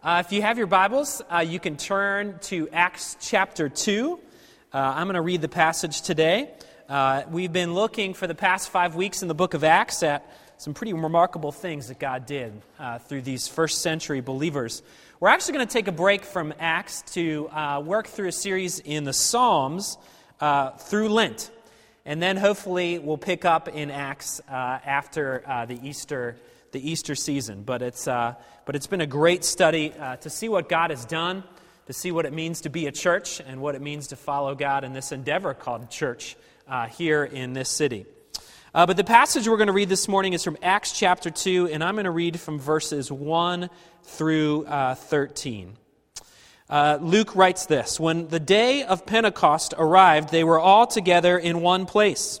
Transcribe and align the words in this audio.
Uh, 0.00 0.22
if 0.24 0.30
you 0.30 0.40
have 0.42 0.58
your 0.58 0.68
Bibles, 0.68 1.20
uh, 1.28 1.40
you 1.40 1.58
can 1.58 1.76
turn 1.76 2.38
to 2.42 2.68
Acts 2.72 3.16
chapter 3.20 3.68
2. 3.68 4.20
Uh, 4.72 4.78
I'm 4.78 5.08
going 5.08 5.16
to 5.16 5.20
read 5.20 5.40
the 5.40 5.48
passage 5.48 6.02
today. 6.02 6.50
Uh, 6.88 7.22
we've 7.28 7.52
been 7.52 7.74
looking 7.74 8.14
for 8.14 8.28
the 8.28 8.34
past 8.34 8.70
five 8.70 8.94
weeks 8.94 9.22
in 9.22 9.28
the 9.28 9.34
book 9.34 9.54
of 9.54 9.64
Acts 9.64 10.04
at 10.04 10.24
some 10.56 10.72
pretty 10.72 10.92
remarkable 10.92 11.50
things 11.50 11.88
that 11.88 11.98
God 11.98 12.26
did 12.26 12.52
uh, 12.78 13.00
through 13.00 13.22
these 13.22 13.48
first 13.48 13.82
century 13.82 14.20
believers. 14.20 14.84
We're 15.18 15.30
actually 15.30 15.54
going 15.54 15.66
to 15.66 15.72
take 15.72 15.88
a 15.88 15.92
break 15.92 16.22
from 16.22 16.54
Acts 16.60 17.02
to 17.14 17.48
uh, 17.48 17.80
work 17.80 18.06
through 18.06 18.28
a 18.28 18.32
series 18.32 18.78
in 18.78 19.02
the 19.02 19.12
Psalms 19.12 19.98
through 20.78 21.08
Lent. 21.08 21.50
And 22.06 22.22
then 22.22 22.36
hopefully 22.36 23.00
we'll 23.00 23.18
pick 23.18 23.44
up 23.44 23.66
in 23.66 23.90
Acts 23.90 24.40
after 24.48 25.42
the 25.66 25.80
Easter 25.82 26.36
the 26.72 26.90
Easter 26.90 27.14
season. 27.14 27.62
But 27.62 27.82
it's, 27.82 28.08
uh, 28.08 28.34
but 28.64 28.76
it's 28.76 28.86
been 28.86 29.00
a 29.00 29.06
great 29.06 29.44
study 29.44 29.92
uh, 29.98 30.16
to 30.16 30.30
see 30.30 30.48
what 30.48 30.68
God 30.68 30.90
has 30.90 31.04
done, 31.04 31.44
to 31.86 31.92
see 31.92 32.12
what 32.12 32.26
it 32.26 32.32
means 32.32 32.62
to 32.62 32.70
be 32.70 32.86
a 32.86 32.92
church, 32.92 33.40
and 33.40 33.60
what 33.60 33.74
it 33.74 33.82
means 33.82 34.08
to 34.08 34.16
follow 34.16 34.54
God 34.54 34.84
in 34.84 34.92
this 34.92 35.12
endeavor 35.12 35.54
called 35.54 35.90
church 35.90 36.36
uh, 36.68 36.86
here 36.86 37.24
in 37.24 37.52
this 37.52 37.68
city. 37.68 38.06
Uh, 38.74 38.84
but 38.84 38.96
the 38.96 39.04
passage 39.04 39.48
we're 39.48 39.56
going 39.56 39.68
to 39.68 39.72
read 39.72 39.88
this 39.88 40.08
morning 40.08 40.34
is 40.34 40.44
from 40.44 40.58
Acts 40.62 40.92
chapter 40.92 41.30
2, 41.30 41.68
and 41.72 41.82
I'm 41.82 41.94
going 41.94 42.04
to 42.04 42.10
read 42.10 42.38
from 42.38 42.58
verses 42.58 43.10
1 43.10 43.70
through 44.02 44.66
uh, 44.66 44.94
13. 44.94 45.76
Uh, 46.68 46.98
Luke 47.00 47.34
writes 47.34 47.64
this 47.66 47.98
When 47.98 48.28
the 48.28 48.38
day 48.38 48.82
of 48.82 49.06
Pentecost 49.06 49.72
arrived, 49.78 50.30
they 50.30 50.44
were 50.44 50.60
all 50.60 50.86
together 50.86 51.38
in 51.38 51.62
one 51.62 51.86
place. 51.86 52.40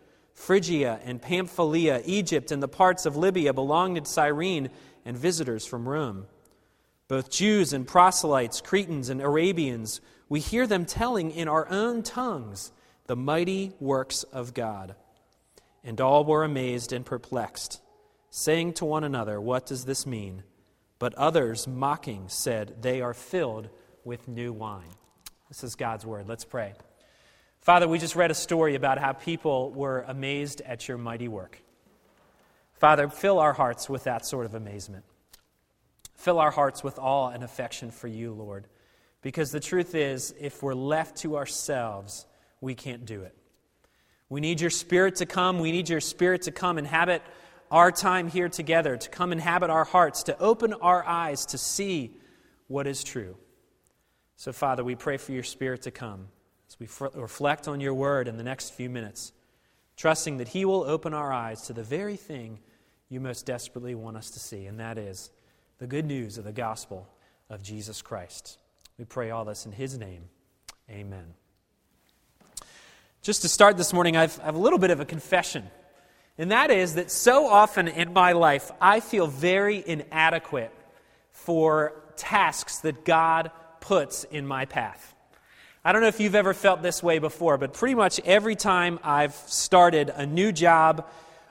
Phrygia 0.33 0.99
and 1.03 1.21
Pamphylia, 1.21 2.01
Egypt, 2.05 2.51
and 2.51 2.61
the 2.61 2.67
parts 2.67 3.05
of 3.05 3.17
Libya 3.17 3.53
belonging 3.53 4.03
to 4.03 4.09
Cyrene, 4.09 4.69
and 5.05 5.17
visitors 5.17 5.65
from 5.65 5.87
Rome. 5.87 6.27
Both 7.07 7.29
Jews 7.29 7.73
and 7.73 7.87
proselytes, 7.87 8.61
Cretans 8.61 9.09
and 9.09 9.21
Arabians, 9.21 10.01
we 10.29 10.39
hear 10.39 10.65
them 10.65 10.85
telling 10.85 11.31
in 11.31 11.47
our 11.47 11.67
own 11.69 12.03
tongues 12.03 12.71
the 13.07 13.15
mighty 13.15 13.73
works 13.79 14.23
of 14.23 14.53
God. 14.53 14.95
And 15.83 15.99
all 15.99 16.23
were 16.23 16.43
amazed 16.43 16.93
and 16.93 17.05
perplexed, 17.05 17.81
saying 18.29 18.73
to 18.73 18.85
one 18.85 19.03
another, 19.03 19.41
What 19.41 19.65
does 19.65 19.85
this 19.85 20.05
mean? 20.05 20.43
But 20.99 21.15
others, 21.15 21.67
mocking, 21.67 22.25
said, 22.27 22.81
They 22.81 23.01
are 23.01 23.15
filled 23.15 23.69
with 24.05 24.27
new 24.27 24.53
wine. 24.53 24.93
This 25.49 25.63
is 25.63 25.75
God's 25.75 26.05
word. 26.05 26.27
Let's 26.29 26.45
pray. 26.45 26.73
Father, 27.61 27.87
we 27.87 27.99
just 27.99 28.15
read 28.15 28.31
a 28.31 28.35
story 28.35 28.73
about 28.73 28.97
how 28.97 29.13
people 29.13 29.69
were 29.71 30.03
amazed 30.07 30.61
at 30.61 30.87
your 30.87 30.97
mighty 30.97 31.27
work. 31.27 31.61
Father, 32.73 33.07
fill 33.07 33.37
our 33.37 33.53
hearts 33.53 33.87
with 33.87 34.05
that 34.05 34.25
sort 34.25 34.47
of 34.47 34.55
amazement. 34.55 35.05
Fill 36.15 36.39
our 36.39 36.49
hearts 36.49 36.83
with 36.83 36.97
awe 36.97 37.29
and 37.29 37.43
affection 37.43 37.91
for 37.91 38.07
you, 38.07 38.33
Lord. 38.33 38.65
Because 39.21 39.51
the 39.51 39.59
truth 39.59 39.93
is, 39.93 40.33
if 40.39 40.63
we're 40.63 40.73
left 40.73 41.17
to 41.17 41.37
ourselves, 41.37 42.25
we 42.61 42.73
can't 42.73 43.05
do 43.05 43.21
it. 43.21 43.37
We 44.27 44.41
need 44.41 44.59
your 44.59 44.71
Spirit 44.71 45.17
to 45.17 45.27
come. 45.27 45.59
We 45.59 45.71
need 45.71 45.87
your 45.87 46.01
Spirit 46.01 46.43
to 46.43 46.51
come 46.51 46.79
and 46.79 46.87
inhabit 46.87 47.21
our 47.69 47.91
time 47.91 48.27
here 48.27 48.49
together, 48.49 48.97
to 48.97 49.09
come 49.09 49.31
inhabit 49.31 49.69
our 49.69 49.85
hearts, 49.85 50.23
to 50.23 50.37
open 50.39 50.73
our 50.73 51.05
eyes 51.05 51.45
to 51.47 51.59
see 51.59 52.17
what 52.67 52.87
is 52.87 53.03
true. 53.03 53.37
So, 54.35 54.51
Father, 54.51 54.83
we 54.83 54.95
pray 54.95 55.17
for 55.17 55.31
your 55.31 55.43
Spirit 55.43 55.83
to 55.83 55.91
come 55.91 56.29
as 56.71 56.79
we 56.79 56.87
reflect 57.19 57.67
on 57.67 57.81
your 57.81 57.93
word 57.93 58.29
in 58.29 58.37
the 58.37 58.43
next 58.43 58.69
few 58.69 58.89
minutes, 58.89 59.33
trusting 59.97 60.37
that 60.37 60.47
He 60.47 60.63
will 60.63 60.83
open 60.83 61.13
our 61.13 61.31
eyes 61.31 61.63
to 61.63 61.73
the 61.73 61.83
very 61.83 62.15
thing 62.15 62.59
you 63.09 63.19
most 63.19 63.45
desperately 63.45 63.93
want 63.93 64.15
us 64.15 64.29
to 64.31 64.39
see, 64.39 64.65
and 64.67 64.79
that 64.79 64.97
is 64.97 65.31
the 65.79 65.87
good 65.87 66.05
news 66.05 66.37
of 66.37 66.45
the 66.45 66.53
gospel 66.53 67.09
of 67.49 67.61
Jesus 67.61 68.01
Christ. 68.01 68.57
We 68.97 69.03
pray 69.03 69.31
all 69.31 69.43
this 69.43 69.65
in 69.65 69.73
His 69.73 69.97
name. 69.97 70.23
Amen. 70.89 71.33
Just 73.21 73.41
to 73.41 73.49
start 73.49 73.75
this 73.75 73.91
morning, 73.91 74.15
I've, 74.15 74.39
I 74.39 74.45
have 74.45 74.55
a 74.55 74.59
little 74.59 74.79
bit 74.79 74.91
of 74.91 75.01
a 75.01 75.05
confession. 75.05 75.69
And 76.37 76.51
that 76.51 76.71
is 76.71 76.95
that 76.95 77.11
so 77.11 77.47
often 77.47 77.89
in 77.89 78.13
my 78.13 78.31
life, 78.31 78.71
I 78.79 79.01
feel 79.01 79.27
very 79.27 79.83
inadequate 79.85 80.73
for 81.31 82.01
tasks 82.15 82.77
that 82.79 83.03
God 83.03 83.51
puts 83.81 84.23
in 84.23 84.47
my 84.47 84.63
path. 84.63 85.13
I 85.83 85.93
don't 85.93 86.03
know 86.03 86.09
if 86.09 86.19
you've 86.19 86.35
ever 86.35 86.53
felt 86.53 86.83
this 86.83 87.01
way 87.01 87.17
before, 87.17 87.57
but 87.57 87.73
pretty 87.73 87.95
much 87.95 88.19
every 88.23 88.55
time 88.55 88.99
I've 89.03 89.33
started 89.33 90.09
a 90.15 90.27
new 90.27 90.51
job 90.51 91.09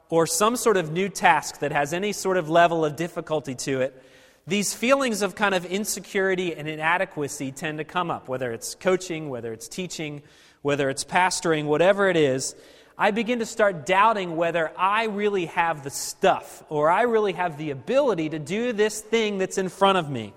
or 0.08 0.24
some 0.24 0.54
sort 0.54 0.76
of 0.76 0.92
new 0.92 1.08
task 1.08 1.58
that 1.58 1.72
has 1.72 1.92
any 1.92 2.12
sort 2.12 2.36
of 2.36 2.48
level 2.48 2.84
of 2.84 2.94
difficulty 2.94 3.56
to 3.56 3.80
it, 3.80 4.00
these 4.46 4.72
feelings 4.72 5.22
of 5.22 5.34
kind 5.34 5.52
of 5.52 5.64
insecurity 5.64 6.54
and 6.54 6.68
inadequacy 6.68 7.50
tend 7.50 7.78
to 7.78 7.84
come 7.84 8.08
up, 8.08 8.28
whether 8.28 8.52
it's 8.52 8.76
coaching, 8.76 9.30
whether 9.30 9.52
it's 9.52 9.66
teaching, 9.66 10.22
whether 10.62 10.88
it's 10.88 11.02
pastoring, 11.02 11.64
whatever 11.64 12.08
it 12.08 12.16
is. 12.16 12.54
I 12.96 13.10
begin 13.10 13.40
to 13.40 13.46
start 13.46 13.84
doubting 13.84 14.36
whether 14.36 14.70
I 14.78 15.06
really 15.06 15.46
have 15.46 15.82
the 15.82 15.90
stuff 15.90 16.62
or 16.68 16.88
I 16.88 17.02
really 17.02 17.32
have 17.32 17.58
the 17.58 17.70
ability 17.70 18.28
to 18.28 18.38
do 18.38 18.72
this 18.72 19.00
thing 19.00 19.38
that's 19.38 19.58
in 19.58 19.70
front 19.70 19.98
of 19.98 20.08
me. 20.08 20.34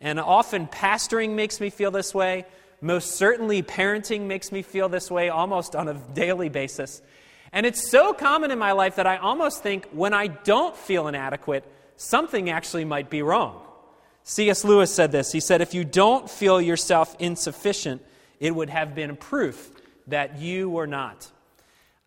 And 0.00 0.20
often 0.20 0.68
pastoring 0.68 1.30
makes 1.30 1.60
me 1.60 1.70
feel 1.70 1.90
this 1.90 2.14
way. 2.14 2.46
Most 2.84 3.12
certainly, 3.12 3.62
parenting 3.62 4.26
makes 4.26 4.52
me 4.52 4.60
feel 4.60 4.90
this 4.90 5.10
way 5.10 5.30
almost 5.30 5.74
on 5.74 5.88
a 5.88 5.94
daily 5.94 6.50
basis. 6.50 7.00
And 7.50 7.64
it's 7.64 7.90
so 7.90 8.12
common 8.12 8.50
in 8.50 8.58
my 8.58 8.72
life 8.72 8.96
that 8.96 9.06
I 9.06 9.16
almost 9.16 9.62
think 9.62 9.88
when 9.92 10.12
I 10.12 10.26
don't 10.26 10.76
feel 10.76 11.08
inadequate, 11.08 11.64
something 11.96 12.50
actually 12.50 12.84
might 12.84 13.08
be 13.08 13.22
wrong. 13.22 13.62
C.S. 14.24 14.64
Lewis 14.64 14.92
said 14.92 15.12
this. 15.12 15.32
He 15.32 15.40
said, 15.40 15.62
If 15.62 15.72
you 15.72 15.82
don't 15.82 16.28
feel 16.28 16.60
yourself 16.60 17.16
insufficient, 17.18 18.02
it 18.38 18.54
would 18.54 18.68
have 18.68 18.94
been 18.94 19.16
proof 19.16 19.70
that 20.08 20.38
you 20.38 20.68
were 20.68 20.86
not. 20.86 21.26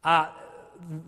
Uh, 0.04 0.28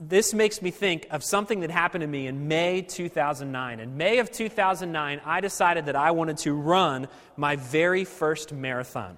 this 0.02 0.34
makes 0.34 0.64
me 0.64 0.72
think 0.72 1.06
of 1.12 1.24
something 1.24 1.60
that 1.60 1.70
happened 1.70 2.02
to 2.02 2.08
me 2.08 2.26
in 2.26 2.48
May 2.48 2.82
2009. 2.82 3.80
In 3.80 3.98
May 3.98 4.18
of 4.18 4.32
2009, 4.32 5.22
I 5.24 5.42
decided 5.42 5.86
that 5.86 5.96
I 5.96 6.10
wanted 6.10 6.38
to 6.38 6.54
run 6.54 7.08
my 7.38 7.56
very 7.56 8.04
first 8.04 8.52
marathon. 8.52 9.16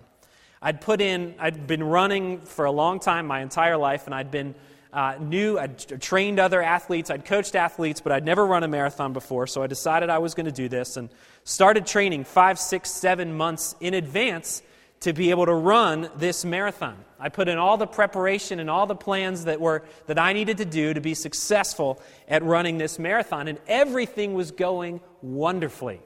I'd 0.62 0.82
put 0.82 1.02
in, 1.02 1.34
I'd 1.40 1.66
been 1.66 1.84
running 1.84 2.42
for 2.42 2.66
a 2.66 2.72
long 2.72 3.00
time, 3.00 3.26
my 3.26 3.42
entire 3.42 3.78
life, 3.78 4.06
and 4.06 4.14
I'd 4.14 4.30
been 4.30 4.54
uh, 4.94 5.16
new, 5.20 5.58
I'd 5.58 6.02
trained 6.02 6.40
other 6.40 6.62
athletes, 6.62 7.10
I'd 7.10 7.26
coached 7.26 7.56
athletes, 7.56 8.02
but 8.02 8.12
I'd 8.12 8.26
never 8.26 8.46
run 8.46 8.64
a 8.64 8.68
marathon 8.68 9.12
before, 9.14 9.48
so 9.48 9.64
I 9.64 9.68
decided 9.68 10.10
I 10.10 10.20
was 10.20 10.36
going 10.36 10.46
to 10.46 10.52
do 10.52 10.70
this 10.70 10.98
and 10.98 11.10
started 11.46 11.88
training 11.88 12.26
five, 12.26 12.60
six, 12.60 12.92
seven 12.92 13.36
months 13.36 13.76
in 13.80 13.94
advance 13.94 14.62
to 15.00 15.14
be 15.14 15.32
able 15.32 15.48
to 15.48 15.54
run 15.54 16.10
this 16.18 16.46
marathon. 16.46 16.96
I 17.20 17.30
put 17.30 17.48
in 17.48 17.58
all 17.58 17.78
the 17.78 17.88
preparation 17.88 18.60
and 18.60 18.70
all 18.70 18.86
the 18.86 18.96
plans 18.96 19.46
that 19.46 19.60
were 19.60 19.84
that 20.06 20.20
I 20.20 20.34
needed 20.34 20.58
to 20.58 20.66
do 20.66 20.94
to 20.94 21.02
be 21.02 21.16
successful 21.16 22.00
at 22.28 22.44
running 22.44 22.78
this 22.78 23.00
marathon 23.00 23.48
and 23.48 23.60
everything 23.68 24.36
was 24.36 24.52
going 24.52 25.02
wonderfully. 25.24 26.02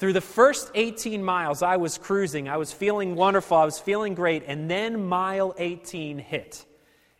Through 0.00 0.14
the 0.14 0.22
first 0.22 0.70
18 0.74 1.22
miles, 1.22 1.62
I 1.62 1.76
was 1.76 1.98
cruising. 1.98 2.48
I 2.48 2.56
was 2.56 2.72
feeling 2.72 3.16
wonderful. 3.16 3.58
I 3.58 3.66
was 3.66 3.78
feeling 3.78 4.14
great. 4.14 4.44
And 4.46 4.70
then 4.70 5.04
mile 5.04 5.54
18 5.58 6.18
hit, 6.18 6.64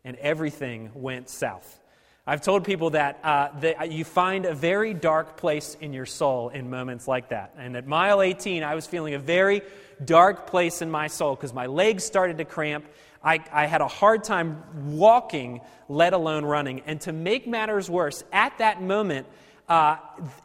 and 0.03 0.17
everything 0.17 0.91
went 0.94 1.29
south. 1.29 1.79
I've 2.27 2.41
told 2.41 2.65
people 2.65 2.88
that, 2.91 3.21
uh, 3.23 3.49
that 3.61 3.93
you 3.93 4.06
find 4.06 4.47
a 4.47 4.55
very 4.55 4.94
dark 4.94 5.37
place 5.37 5.77
in 5.79 5.93
your 5.93 6.06
soul 6.06 6.49
in 6.49 6.71
moments 6.71 7.06
like 7.06 7.29
that. 7.29 7.53
And 7.59 7.77
at 7.77 7.87
mile 7.87 8.23
18, 8.23 8.62
I 8.62 8.75
was 8.75 8.87
feeling 8.87 9.12
a 9.12 9.19
very 9.19 9.61
dark 10.03 10.47
place 10.47 10.81
in 10.81 10.91
my 10.91 11.09
soul 11.09 11.35
because 11.35 11.53
my 11.53 11.67
legs 11.67 12.03
started 12.03 12.38
to 12.38 12.47
cramp. 12.47 12.87
I, 13.23 13.44
I 13.53 13.67
had 13.67 13.82
a 13.82 13.88
hard 13.88 14.25
time 14.25 14.65
walking, 14.97 15.61
let 15.91 16.15
alone 16.15 16.47
running. 16.47 16.81
And 16.87 16.99
to 17.03 17.12
make 17.12 17.47
matters 17.47 17.91
worse, 17.91 18.25
at 18.32 18.56
that 18.56 18.81
moment, 18.81 19.27
uh, 19.70 19.96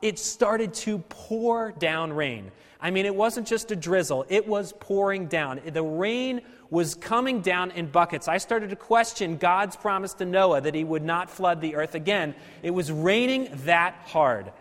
it 0.03 0.19
started 0.19 0.73
to 0.75 0.99
pour 0.99 1.71
down 1.71 2.13
rain. 2.13 2.51
I 2.79 2.91
mean, 2.91 3.07
it 3.07 3.15
wasn't 3.15 3.47
just 3.47 3.71
a 3.71 3.75
drizzle, 3.75 4.25
it 4.29 4.47
was 4.47 4.71
pouring 4.79 5.25
down. 5.25 5.59
The 5.65 5.83
rain 5.83 6.41
was 6.69 6.93
coming 6.93 7.41
down 7.41 7.71
in 7.71 7.87
buckets. 7.87 8.27
I 8.27 8.37
started 8.37 8.69
to 8.69 8.75
question 8.75 9.37
God's 9.37 9.75
promise 9.75 10.13
to 10.15 10.25
Noah 10.25 10.61
that 10.61 10.75
he 10.75 10.83
would 10.83 11.03
not 11.03 11.29
flood 11.29 11.61
the 11.61 11.75
earth 11.75 11.95
again. 11.95 12.35
It 12.61 12.71
was 12.71 12.91
raining 12.91 13.49
that 13.65 13.95
hard. 14.05 14.51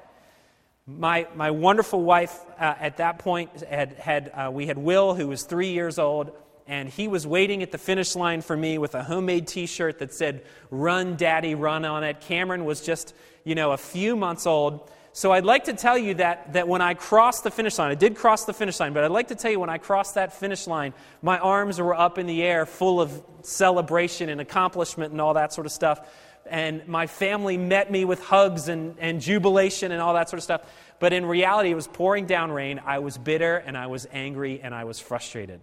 My, 0.86 1.26
my 1.34 1.50
wonderful 1.50 2.02
wife 2.02 2.38
uh, 2.58 2.74
at 2.78 2.98
that 2.98 3.18
point 3.18 3.50
had, 3.62 3.94
had 3.94 4.32
uh, 4.34 4.50
we 4.52 4.66
had 4.66 4.78
Will, 4.78 5.14
who 5.14 5.28
was 5.28 5.44
three 5.44 5.72
years 5.72 5.98
old, 5.98 6.30
and 6.66 6.88
he 6.88 7.08
was 7.08 7.26
waiting 7.26 7.62
at 7.62 7.72
the 7.72 7.78
finish 7.78 8.16
line 8.16 8.40
for 8.40 8.56
me 8.56 8.78
with 8.78 8.94
a 8.94 9.02
homemade 9.02 9.46
t 9.46 9.66
shirt 9.66 9.98
that 9.98 10.14
said, 10.14 10.44
Run, 10.70 11.16
Daddy, 11.16 11.54
run 11.54 11.84
on 11.84 12.04
it. 12.04 12.20
Cameron 12.22 12.64
was 12.64 12.80
just, 12.80 13.14
you 13.44 13.54
know, 13.54 13.72
a 13.72 13.76
few 13.76 14.16
months 14.16 14.46
old. 14.46 14.88
So 15.12 15.30
I'd 15.30 15.44
like 15.44 15.64
to 15.64 15.74
tell 15.74 15.96
you 15.96 16.14
that, 16.14 16.54
that 16.54 16.66
when 16.66 16.80
I 16.80 16.94
crossed 16.94 17.44
the 17.44 17.50
finish 17.50 17.78
line, 17.78 17.90
I 17.90 17.94
did 17.94 18.16
cross 18.16 18.46
the 18.46 18.52
finish 18.52 18.80
line, 18.80 18.94
but 18.94 19.04
I'd 19.04 19.10
like 19.10 19.28
to 19.28 19.34
tell 19.34 19.50
you 19.50 19.60
when 19.60 19.70
I 19.70 19.78
crossed 19.78 20.14
that 20.14 20.32
finish 20.32 20.66
line, 20.66 20.92
my 21.22 21.38
arms 21.38 21.80
were 21.80 21.94
up 21.94 22.18
in 22.18 22.26
the 22.26 22.42
air, 22.42 22.66
full 22.66 23.00
of 23.00 23.22
celebration 23.42 24.28
and 24.28 24.40
accomplishment 24.40 25.12
and 25.12 25.20
all 25.20 25.34
that 25.34 25.52
sort 25.52 25.66
of 25.66 25.72
stuff. 25.72 26.00
And 26.46 26.88
my 26.88 27.06
family 27.06 27.56
met 27.56 27.92
me 27.92 28.04
with 28.04 28.22
hugs 28.24 28.68
and, 28.68 28.96
and 28.98 29.20
jubilation 29.20 29.92
and 29.92 30.00
all 30.00 30.14
that 30.14 30.30
sort 30.30 30.38
of 30.38 30.44
stuff. 30.44 30.62
But 30.98 31.12
in 31.12 31.26
reality, 31.26 31.70
it 31.70 31.74
was 31.74 31.86
pouring 31.86 32.26
down 32.26 32.50
rain. 32.50 32.80
I 32.84 32.98
was 32.98 33.16
bitter 33.16 33.56
and 33.56 33.78
I 33.78 33.86
was 33.86 34.08
angry 34.12 34.60
and 34.62 34.74
I 34.74 34.84
was 34.84 34.98
frustrated 34.98 35.60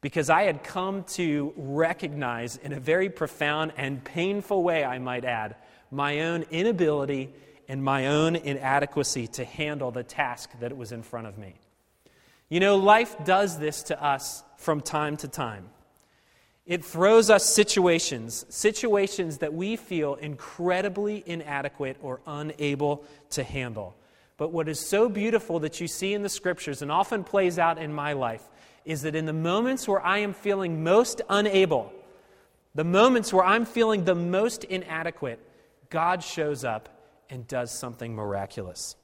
because 0.00 0.30
I 0.30 0.42
had 0.42 0.64
come 0.64 1.04
to 1.04 1.52
recognize 1.56 2.56
in 2.56 2.72
a 2.72 2.80
very 2.80 3.10
profound 3.10 3.72
and 3.76 4.02
painful 4.02 4.62
way, 4.62 4.84
I 4.84 4.98
might 4.98 5.24
add, 5.24 5.56
my 5.90 6.20
own 6.20 6.44
inability 6.50 7.32
and 7.68 7.84
my 7.84 8.06
own 8.06 8.36
inadequacy 8.36 9.26
to 9.28 9.44
handle 9.44 9.90
the 9.90 10.02
task 10.02 10.50
that 10.60 10.76
was 10.76 10.92
in 10.92 11.02
front 11.02 11.26
of 11.26 11.38
me. 11.38 11.54
You 12.48 12.60
know, 12.60 12.76
life 12.76 13.14
does 13.24 13.58
this 13.58 13.84
to 13.84 14.02
us 14.02 14.42
from 14.56 14.80
time 14.80 15.16
to 15.18 15.28
time. 15.28 15.68
It 16.66 16.84
throws 16.84 17.30
us 17.30 17.44
situations, 17.44 18.44
situations 18.48 19.38
that 19.38 19.54
we 19.54 19.76
feel 19.76 20.14
incredibly 20.14 21.22
inadequate 21.26 21.96
or 22.02 22.20
unable 22.26 23.04
to 23.30 23.42
handle. 23.42 23.96
But 24.36 24.52
what 24.52 24.68
is 24.68 24.80
so 24.80 25.08
beautiful 25.08 25.60
that 25.60 25.80
you 25.80 25.88
see 25.88 26.14
in 26.14 26.22
the 26.22 26.28
scriptures 26.28 26.80
and 26.80 26.90
often 26.90 27.24
plays 27.24 27.58
out 27.58 27.78
in 27.78 27.92
my 27.92 28.14
life 28.14 28.42
is 28.84 29.02
that 29.02 29.14
in 29.14 29.26
the 29.26 29.32
moments 29.32 29.86
where 29.86 30.04
I 30.04 30.18
am 30.18 30.32
feeling 30.32 30.82
most 30.82 31.20
unable, 31.28 31.92
the 32.74 32.84
moments 32.84 33.32
where 33.32 33.44
I'm 33.44 33.64
feeling 33.64 34.04
the 34.04 34.14
most 34.14 34.64
inadequate, 34.64 35.40
God 35.90 36.22
shows 36.22 36.64
up 36.64 36.88
and 37.28 37.46
does 37.46 37.70
something 37.70 38.14
miraculous. 38.14 38.96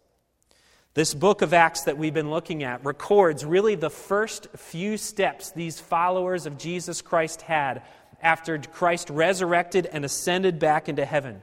This 0.95 1.13
book 1.13 1.43
of 1.43 1.53
Acts 1.53 1.83
that 1.83 1.99
we've 1.99 2.15
been 2.15 2.31
looking 2.31 2.63
at 2.63 2.85
records 2.85 3.45
really 3.45 3.75
the 3.75 3.91
first 3.91 4.49
few 4.57 4.97
steps 4.97 5.51
these 5.51 5.79
followers 5.79 6.47
of 6.47 6.57
Jesus 6.57 7.03
Christ 7.03 7.43
had 7.43 7.83
after 8.23 8.59
Christ 8.59 9.11
resurrected 9.11 9.87
and 9.87 10.05
ascended 10.05 10.59
back 10.59 10.89
into 10.89 11.05
heaven. 11.05 11.43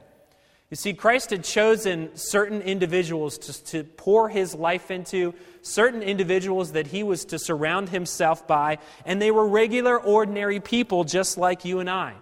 You 0.70 0.76
see, 0.76 0.94
Christ 0.94 1.30
had 1.30 1.44
chosen 1.44 2.16
certain 2.16 2.62
individuals 2.62 3.38
to, 3.38 3.64
to, 3.66 3.84
pour 3.84 4.28
his 4.28 4.54
life 4.54 4.90
into, 4.90 5.34
certain 5.62 6.02
individuals 6.02 6.72
that 6.72 6.86
he 6.86 7.02
was 7.02 7.26
to 7.26 7.38
surround 7.38 7.90
himself 7.90 8.46
by, 8.46 8.78
and 9.04 9.20
they 9.20 9.30
were 9.30 9.46
regular, 9.46 9.98
ordinary 9.98 10.60
people 10.60 11.04
just 11.04 11.38
like 11.38 11.64
you 11.64 11.80
and 11.80 11.90
I. 11.90 12.14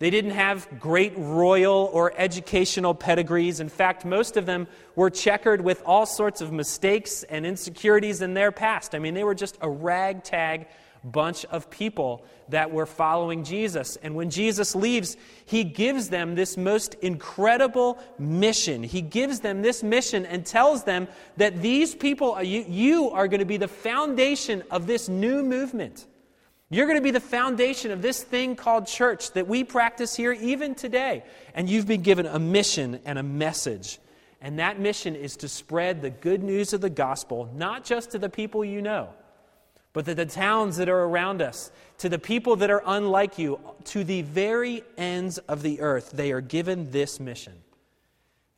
They 0.00 0.10
didn't 0.10 0.32
have 0.32 0.78
great 0.78 1.12
royal 1.16 1.90
or 1.92 2.12
educational 2.16 2.94
pedigrees. 2.94 3.58
In 3.58 3.68
fact, 3.68 4.04
most 4.04 4.36
of 4.36 4.46
them 4.46 4.68
were 4.94 5.10
checkered 5.10 5.60
with 5.60 5.82
all 5.84 6.06
sorts 6.06 6.40
of 6.40 6.52
mistakes 6.52 7.24
and 7.24 7.44
insecurities 7.44 8.22
in 8.22 8.34
their 8.34 8.52
past. 8.52 8.94
I 8.94 9.00
mean, 9.00 9.14
they 9.14 9.24
were 9.24 9.34
just 9.34 9.58
a 9.60 9.68
ragtag 9.68 10.68
bunch 11.04 11.44
of 11.46 11.70
people 11.70 12.24
that 12.48 12.70
were 12.70 12.86
following 12.86 13.44
Jesus. 13.44 13.96
And 13.96 14.14
when 14.14 14.30
Jesus 14.30 14.74
leaves, 14.74 15.16
he 15.44 15.64
gives 15.64 16.08
them 16.08 16.34
this 16.34 16.56
most 16.56 16.94
incredible 16.94 17.98
mission. 18.18 18.82
He 18.82 19.00
gives 19.00 19.40
them 19.40 19.62
this 19.62 19.82
mission 19.82 20.26
and 20.26 20.44
tells 20.44 20.84
them 20.84 21.08
that 21.36 21.60
these 21.62 21.94
people, 21.94 22.42
you, 22.42 22.64
you 22.68 23.10
are 23.10 23.28
going 23.28 23.40
to 23.40 23.46
be 23.46 23.56
the 23.56 23.68
foundation 23.68 24.62
of 24.70 24.86
this 24.86 25.08
new 25.08 25.42
movement. 25.42 26.06
You're 26.70 26.86
going 26.86 26.98
to 26.98 27.02
be 27.02 27.10
the 27.10 27.20
foundation 27.20 27.90
of 27.90 28.02
this 28.02 28.22
thing 28.22 28.54
called 28.54 28.86
church 28.86 29.32
that 29.32 29.48
we 29.48 29.64
practice 29.64 30.14
here 30.14 30.32
even 30.32 30.74
today. 30.74 31.24
And 31.54 31.68
you've 31.68 31.86
been 31.86 32.02
given 32.02 32.26
a 32.26 32.38
mission 32.38 33.00
and 33.06 33.18
a 33.18 33.22
message. 33.22 33.98
And 34.40 34.58
that 34.58 34.78
mission 34.78 35.16
is 35.16 35.36
to 35.38 35.48
spread 35.48 36.02
the 36.02 36.10
good 36.10 36.42
news 36.42 36.72
of 36.72 36.80
the 36.80 36.90
gospel, 36.90 37.50
not 37.54 37.84
just 37.84 38.10
to 38.12 38.18
the 38.18 38.28
people 38.28 38.64
you 38.64 38.82
know, 38.82 39.08
but 39.98 40.04
to 40.04 40.14
the 40.14 40.26
towns 40.26 40.76
that 40.76 40.88
are 40.88 41.02
around 41.02 41.42
us, 41.42 41.72
to 41.96 42.08
the 42.08 42.20
people 42.20 42.54
that 42.54 42.70
are 42.70 42.84
unlike 42.86 43.36
you, 43.36 43.58
to 43.82 44.04
the 44.04 44.22
very 44.22 44.84
ends 44.96 45.38
of 45.38 45.60
the 45.62 45.80
earth. 45.80 46.12
They 46.12 46.30
are 46.30 46.40
given 46.40 46.92
this 46.92 47.18
mission. 47.18 47.54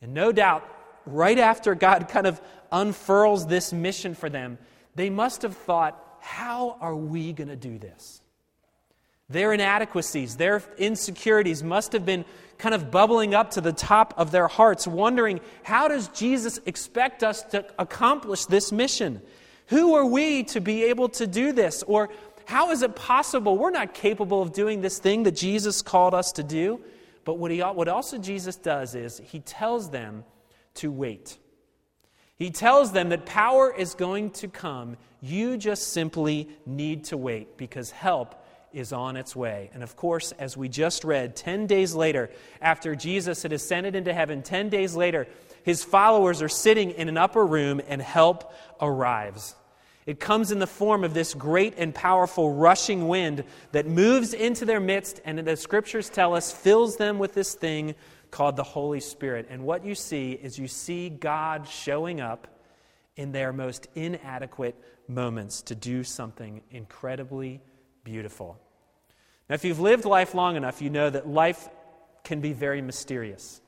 And 0.03 0.13
no 0.13 0.33
doubt, 0.33 0.69
right 1.07 1.39
after 1.39 1.75
God 1.75 2.11
kind 2.11 2.27
of 2.27 2.43
unfurls 2.71 3.47
this 3.47 3.73
mission 3.73 4.15
for 4.15 4.29
them, 4.29 4.59
they 4.95 5.09
must 5.09 5.41
have 5.41 5.57
thought, 5.57 6.19
how 6.21 6.77
are 6.79 6.95
we 6.95 7.33
going 7.33 7.49
to 7.49 7.57
do 7.57 7.79
this? 7.79 8.21
Their 9.31 9.55
inadequacies, 9.55 10.37
their 10.37 10.63
insecurities 10.77 11.63
must 11.63 11.95
have 11.95 12.05
been 12.05 12.27
kind 12.59 12.75
of 12.75 12.91
bubbling 12.91 13.35
up 13.35 13.53
to 13.53 13.63
the 13.63 13.73
top 13.73 14.13
of 14.19 14.31
their 14.31 14.49
hearts, 14.49 14.87
wondering, 14.87 15.41
how 15.63 15.89
does 15.89 16.09
Jesus 16.09 16.61
expect 16.67 17.23
us 17.23 17.43
to 17.45 17.65
accomplish 17.79 18.45
this 18.45 18.71
mission? 18.73 19.23
Who 19.71 19.95
are 19.95 20.05
we 20.05 20.43
to 20.45 20.61
be 20.61 20.85
able 20.85 21.09
to 21.11 21.27
do 21.27 21.53
this? 21.53 21.83
Or 21.85 22.11
how 22.45 22.73
is 22.73 22.83
it 22.83 22.97
possible? 22.97 23.57
We're 23.57 23.71
not 23.71 23.95
capable 23.95 24.43
of 24.43 24.53
doing 24.53 24.81
this 24.81 24.99
thing 24.99 25.23
that 25.23 25.37
Jesus 25.37 25.83
called 25.83 26.13
us 26.13 26.33
to 26.33 26.43
do. 26.43 26.81
But 27.25 27.39
what, 27.39 27.53
he, 27.53 27.61
what 27.61 27.87
also 27.87 28.19
Jesus 28.19 28.57
does 28.57 28.97
is 28.97 29.23
he 29.25 29.39
tells 29.39 29.91
them 29.91 30.25
to 30.75 30.91
wait. 30.91 31.39
He 32.37 32.51
tells 32.51 32.91
them 32.91 33.11
that 33.11 33.27
power 33.27 33.73
is 33.73 33.95
going 33.95 34.31
to 34.33 34.49
come. 34.49 34.97
You 35.21 35.57
just 35.57 35.93
simply 35.93 36.49
need 36.67 37.05
to 37.05 37.17
wait 37.17 37.57
because 37.57 37.93
help 37.93 38.35
is 38.73 38.93
on 38.93 39.17
its 39.17 39.37
way. 39.37 39.71
And 39.73 39.83
of 39.85 39.95
course, 39.95 40.33
as 40.33 40.57
we 40.57 40.69
just 40.69 41.05
read, 41.05 41.37
10 41.37 41.67
days 41.67 41.95
later, 41.95 42.31
after 42.61 42.97
Jesus 42.97 43.43
had 43.43 43.53
ascended 43.53 43.95
into 43.95 44.13
heaven, 44.13 44.43
10 44.43 44.69
days 44.69 44.97
later, 44.97 45.29
his 45.63 45.85
followers 45.85 46.43
are 46.43 46.49
sitting 46.49 46.91
in 46.93 47.09
an 47.09 47.19
upper 47.19 47.45
room 47.45 47.81
and 47.87 48.01
help 48.01 48.53
arrives. 48.81 49.55
It 50.11 50.19
comes 50.19 50.51
in 50.51 50.59
the 50.59 50.67
form 50.67 51.05
of 51.05 51.15
this 51.15 51.35
great 51.35 51.75
and 51.77 51.95
powerful 51.95 52.53
rushing 52.53 53.07
wind 53.07 53.45
that 53.71 53.87
moves 53.87 54.35
into 54.35 54.65
their 54.65 54.81
midst, 54.81 55.21
and 55.25 55.39
the 55.39 55.57
scriptures 55.57 56.11
tell 56.11 56.35
us 56.35 56.51
fills 56.51 56.97
them 56.97 57.21
with 57.21 57.33
this 57.33 57.55
thing 57.55 57.95
called 58.33 58.57
the 58.57 58.65
Holy 58.65 58.99
Spirit. 58.99 59.47
And 59.51 59.63
what 59.63 59.85
you 59.85 59.95
see 59.95 60.33
is 60.33 60.59
you 60.59 60.67
see 60.67 61.11
God 61.11 61.69
showing 61.69 62.21
up 62.21 62.49
in 63.15 63.31
their 63.31 63.53
most 63.53 63.87
inadequate 63.95 64.75
moments 65.07 65.63
to 65.63 65.77
do 65.77 66.03
something 66.03 66.63
incredibly 66.73 67.61
beautiful. 68.03 68.59
Now, 69.49 69.55
if 69.55 69.65
you've 69.65 69.79
lived 69.79 70.07
life 70.07 70.35
long 70.35 70.57
enough, 70.57 70.83
you 70.83 70.91
know 70.91 71.09
that 71.09 71.29
life 71.29 71.69
can 72.25 72.41
be 72.41 72.53
very 72.53 72.83
mysterious. 72.83 73.61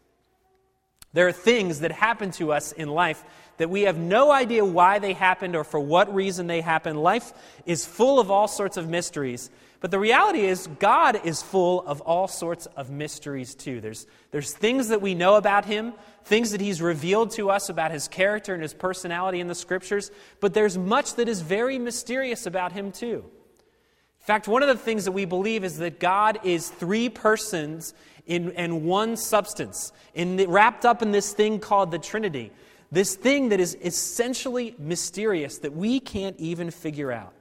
There 1.13 1.29
are 1.29 1.33
things 1.33 1.81
that 1.81 1.93
happen 1.93 2.33
to 2.33 2.53
us 2.53 2.73
in 2.73 2.89
life 2.89 3.23
that 3.63 3.71
we 3.71 3.83
have 3.83 3.97
no 3.97 4.33
idea 4.33 4.65
why 4.65 4.99
they 4.99 5.13
happened 5.13 5.55
or 5.55 5.63
for 5.63 5.79
what 5.79 6.13
reason 6.13 6.49
they 6.49 6.61
happened. 6.61 7.01
Life 7.01 7.33
is 7.65 7.87
full 7.87 8.19
of 8.19 8.29
all 8.29 8.49
sorts 8.49 8.77
of 8.77 8.89
mysteries. 8.89 9.51
But 9.79 9.93
the 9.93 10.01
reality 10.01 10.41
is, 10.41 10.67
God 10.81 11.25
is 11.25 11.43
full 11.43 11.81
of 11.87 12.01
all 12.01 12.27
sorts 12.27 12.67
of 12.67 12.91
mysteries 12.91 13.55
too. 13.55 13.81
There's, 13.81 14.09
there's 14.33 14.53
things 14.53 14.89
that 14.89 15.01
we 15.01 15.15
know 15.15 15.37
about 15.37 15.65
Him, 15.65 15.93
things 16.25 16.51
that 16.51 16.61
He's 16.61 16.83
revealed 16.83 17.31
to 17.33 17.51
us 17.51 17.69
about 17.69 17.93
His 17.93 18.09
character 18.09 18.53
and 18.53 18.63
His 18.63 18.75
personality 18.75 19.39
in 19.39 19.47
the 19.47 19.55
Scriptures, 19.55 20.11
but 20.41 20.55
there's 20.55 20.77
much 20.77 21.15
that 21.15 21.29
is 21.29 21.41
very 21.41 21.79
mysterious 21.79 22.47
about 22.47 22.73
Him 22.73 22.91
too. 22.91 23.25
In 23.25 24.27
fact, 24.27 24.49
one 24.49 24.63
of 24.63 24.69
the 24.69 24.77
things 24.77 25.05
that 25.05 25.13
we 25.13 25.25
believe 25.25 25.63
is 25.63 25.79
that 25.79 26.01
God 26.01 26.41
is 26.43 26.69
three 26.69 27.09
persons 27.09 27.95
in, 28.27 28.51
in 28.53 28.85
one 28.85 29.17
substance, 29.17 29.93
in 30.15 30.37
wrapped 30.49 30.85
up 30.85 31.01
in 31.03 31.13
this 31.13 31.33
thing 31.33 31.61
called 31.61 31.93
the 31.93 31.99
Trinity. 31.99 32.51
This 32.93 33.17
thing 33.17 33.49
that 33.49 33.59
is 33.59 33.75
essentially 33.83 34.75
mysterious 34.79 35.59
that 35.59 35.75
we 35.75 35.99
can't 35.99 36.39
even 36.39 36.71
figure 36.71 37.11
out. 37.11 37.33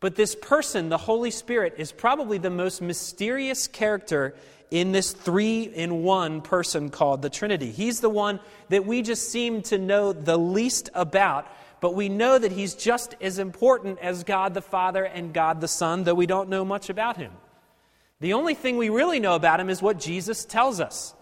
But 0.00 0.16
this 0.16 0.34
person, 0.34 0.90
the 0.90 0.98
Holy 0.98 1.30
Spirit, 1.30 1.76
is 1.78 1.92
probably 1.92 2.36
the 2.36 2.50
most 2.50 2.82
mysterious 2.82 3.68
character 3.68 4.34
in 4.70 4.92
this 4.92 5.12
three 5.12 5.62
in 5.62 6.02
one 6.02 6.42
person 6.42 6.90
called 6.90 7.22
the 7.22 7.30
Trinity. 7.30 7.70
He's 7.70 8.00
the 8.00 8.10
one 8.10 8.38
that 8.68 8.84
we 8.84 9.00
just 9.00 9.30
seem 9.30 9.62
to 9.62 9.78
know 9.78 10.12
the 10.12 10.36
least 10.36 10.90
about, 10.92 11.50
but 11.80 11.94
we 11.94 12.10
know 12.10 12.38
that 12.38 12.52
he's 12.52 12.74
just 12.74 13.14
as 13.22 13.38
important 13.38 13.98
as 14.00 14.24
God 14.24 14.52
the 14.52 14.60
Father 14.60 15.04
and 15.04 15.32
God 15.32 15.62
the 15.62 15.68
Son, 15.68 16.04
though 16.04 16.14
we 16.14 16.26
don't 16.26 16.50
know 16.50 16.66
much 16.66 16.90
about 16.90 17.16
him. 17.16 17.32
The 18.20 18.34
only 18.34 18.52
thing 18.52 18.76
we 18.76 18.90
really 18.90 19.20
know 19.20 19.36
about 19.36 19.58
him 19.58 19.70
is 19.70 19.80
what 19.80 19.98
Jesus 19.98 20.44
tells 20.44 20.80
us. 20.80 21.14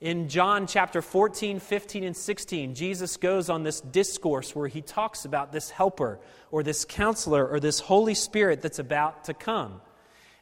In 0.00 0.28
John 0.28 0.66
chapter 0.66 1.00
14, 1.00 1.58
15, 1.58 2.04
and 2.04 2.16
16, 2.16 2.74
Jesus 2.74 3.16
goes 3.16 3.48
on 3.48 3.62
this 3.62 3.80
discourse 3.80 4.54
where 4.54 4.68
he 4.68 4.82
talks 4.82 5.24
about 5.24 5.52
this 5.52 5.70
helper 5.70 6.18
or 6.50 6.62
this 6.62 6.84
counselor 6.84 7.46
or 7.48 7.60
this 7.60 7.80
Holy 7.80 8.14
Spirit 8.14 8.60
that's 8.60 8.78
about 8.78 9.24
to 9.24 9.34
come. 9.34 9.80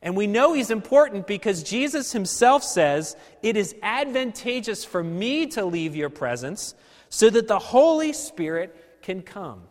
And 0.02 0.16
we 0.16 0.26
know 0.26 0.52
he's 0.52 0.73
important 0.73 1.28
because 1.28 1.62
Jesus 1.62 2.11
himself 2.11 2.64
says, 2.64 3.16
It 3.42 3.56
is 3.56 3.76
advantageous 3.80 4.84
for 4.84 5.02
me 5.02 5.46
to 5.49 5.64
leave 5.64 5.94
your 5.94 6.11
presence 6.11 6.75
so 7.08 7.30
that 7.30 7.46
the 7.46 7.61
Holy 7.61 8.12
Spirit 8.12 9.02
can 9.02 9.23
come. 9.23 9.62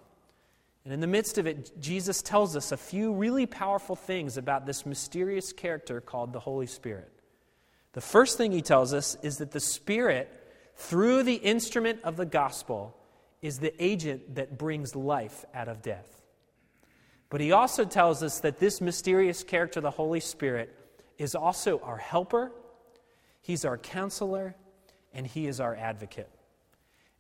And 0.86 0.94
in 0.94 1.02
the 1.02 1.08
midst 1.08 1.38
of 1.38 1.46
it, 1.46 1.80
Jesus 1.82 2.22
tells 2.22 2.56
us 2.56 2.72
a 2.72 2.78
few 2.78 3.14
really 3.14 3.46
powerful 3.46 3.98
things 3.98 4.38
about 4.38 4.66
this 4.66 4.86
mysterious 4.86 5.52
character 5.52 6.00
called 6.00 6.32
the 6.32 6.40
Holy 6.40 6.68
Spirit. 6.68 7.12
The 7.94 8.02
first 8.02 8.38
thing 8.38 8.52
he 8.52 8.62
tells 8.62 8.94
us 8.94 9.16
is 9.24 9.38
that 9.38 9.52
the 9.52 9.60
Spirit, 9.60 10.30
through 10.76 11.24
the 11.24 11.36
instrument 11.36 12.00
of 12.04 12.18
the 12.18 12.26
gospel, 12.26 12.98
is 13.42 13.60
the 13.60 13.74
agent 13.84 14.36
that 14.36 14.58
brings 14.58 14.96
life 14.96 15.46
out 15.54 15.68
of 15.68 15.82
death. 15.82 16.22
But 17.30 17.42
he 17.42 17.52
also 17.52 17.86
tells 17.86 18.22
us 18.22 18.40
that 18.42 18.60
this 18.60 18.82
mysterious 18.82 19.44
character, 19.44 19.82
the 19.82 19.92
Holy 19.92 20.20
Spirit, 20.20 20.76
is 21.18 21.36
also 21.36 21.80
our 21.80 21.98
helper, 21.98 22.52
he's 23.42 23.66
our 23.66 23.78
counselor, 23.78 24.56
and 25.14 25.26
he 25.26 25.48
is 25.48 25.60
our 25.60 25.76
advocate. 25.76 26.30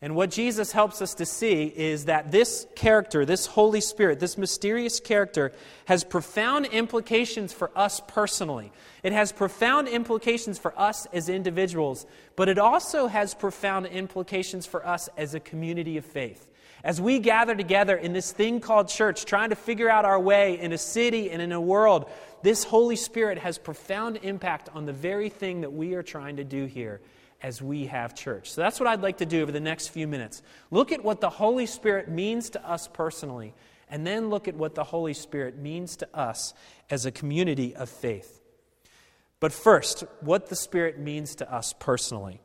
And 0.04 0.18
what 0.18 0.32
Jesus 0.32 0.74
helps 0.74 1.02
us 1.02 1.14
to 1.14 1.26
see 1.26 1.64
is 1.64 2.06
that 2.06 2.30
this 2.30 2.68
character, 2.76 3.26
this 3.26 3.46
Holy 3.46 3.80
Spirit, 3.80 4.20
this 4.20 4.38
mysterious 4.38 5.00
character, 5.00 5.54
has 5.86 6.04
profound 6.04 6.66
implications 6.66 7.54
for 7.54 7.72
us 7.74 8.02
personally. 8.06 8.74
It 9.02 9.14
has 9.14 9.32
profound 9.32 9.88
implications 9.88 10.60
for 10.60 10.78
us 10.78 11.08
as 11.14 11.30
individuals, 11.30 12.06
but 12.36 12.50
it 12.50 12.60
also 12.60 13.08
has 13.08 13.34
profound 13.34 13.86
implications 13.86 14.66
for 14.66 14.86
us 14.86 15.08
as 15.16 15.36
a 15.36 15.40
community 15.40 15.96
of 15.96 16.04
faith. 16.04 16.50
As 16.84 17.00
we 17.00 17.20
gather 17.20 17.56
together 17.56 17.96
in 17.96 18.12
this 18.12 18.34
thing 18.34 18.60
called 18.60 18.90
church, 18.90 19.24
trying 19.24 19.52
to 19.52 19.56
figure 19.56 19.90
out 19.90 20.04
our 20.04 20.20
way 20.20 20.60
in 20.60 20.74
a 20.74 20.78
city 20.78 21.32
and 21.32 21.42
in 21.42 21.54
a 21.54 21.62
world, 21.62 22.12
this 22.42 22.66
Holy 22.66 22.98
Spirit 22.98 23.38
has 23.38 23.58
profound 23.58 24.20
impact 24.22 24.68
on 24.74 24.86
the 24.86 24.92
very 24.92 25.30
thing 25.30 25.62
that 25.62 25.72
we 25.72 25.94
are 25.94 26.04
trying 26.04 26.36
to 26.36 26.44
do 26.44 26.66
here 26.66 27.00
as 27.44 27.62
we 27.62 27.88
have 27.88 28.16
church. 28.16 28.52
So 28.52 28.62
that's 28.62 28.80
what 28.80 28.88
I'd 28.88 29.02
like 29.02 29.18
to 29.18 29.26
do 29.26 29.42
over 29.42 29.52
the 29.52 29.60
next 29.60 29.90
few 29.90 30.08
minutes. 30.08 30.42
Look 30.72 30.94
at 30.94 31.04
what 31.04 31.20
the 31.20 31.30
Holy 31.30 31.66
Spirit 31.66 32.08
means 32.08 32.50
to 32.52 32.68
us 32.68 32.88
personally, 32.92 33.54
and 33.90 34.08
then 34.08 34.30
look 34.30 34.48
at 34.48 34.56
what 34.56 34.76
the 34.76 34.86
Holy 34.86 35.14
Spirit 35.14 35.58
means 35.58 35.98
to 35.98 36.08
us 36.18 36.54
as 36.90 37.06
a 37.06 37.12
community 37.12 37.76
of 37.76 37.90
faith. 37.90 38.42
But 39.42 39.52
first, 39.52 40.06
what 40.22 40.48
the 40.48 40.56
Spirit 40.56 40.98
means 40.98 41.36
to 41.36 41.54
us 41.54 41.74
personally. 41.78 42.40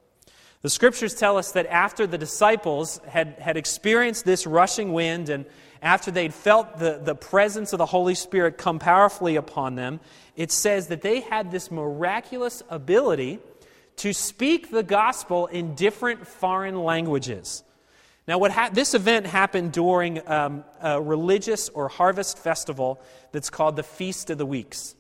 The 0.62 0.70
scriptures 0.70 1.14
tell 1.14 1.38
us 1.38 1.52
that 1.52 1.66
after 1.66 2.04
the 2.08 2.18
disciples 2.18 3.00
had, 3.06 3.36
had 3.38 3.56
experienced 3.56 4.24
this 4.24 4.44
rushing 4.44 4.92
wind 4.92 5.28
and 5.28 5.46
after 5.80 6.10
they'd 6.10 6.34
felt 6.34 6.80
the, 6.80 7.00
the 7.00 7.14
presence 7.14 7.72
of 7.72 7.78
the 7.78 7.86
Holy 7.86 8.16
Spirit 8.16 8.58
come 8.58 8.80
powerfully 8.80 9.36
upon 9.36 9.76
them, 9.76 10.00
it 10.34 10.50
says 10.50 10.88
that 10.88 11.02
they 11.02 11.20
had 11.20 11.52
this 11.52 11.70
miraculous 11.70 12.64
ability 12.68 13.38
to 13.98 14.12
speak 14.12 14.70
the 14.70 14.82
gospel 14.82 15.46
in 15.46 15.74
different 15.74 16.26
foreign 16.26 16.82
languages. 16.82 17.62
Now, 18.26 18.38
what 18.38 18.50
ha- 18.50 18.70
this 18.70 18.94
event 18.94 19.26
happened 19.26 19.72
during 19.72 20.26
um, 20.28 20.64
a 20.82 21.00
religious 21.00 21.68
or 21.70 21.88
harvest 21.88 22.38
festival 22.38 23.00
that's 23.32 23.48
called 23.48 23.76
the 23.76 23.82
Feast 23.82 24.28
of 24.30 24.36
the 24.36 24.44
Weeks. 24.44 24.94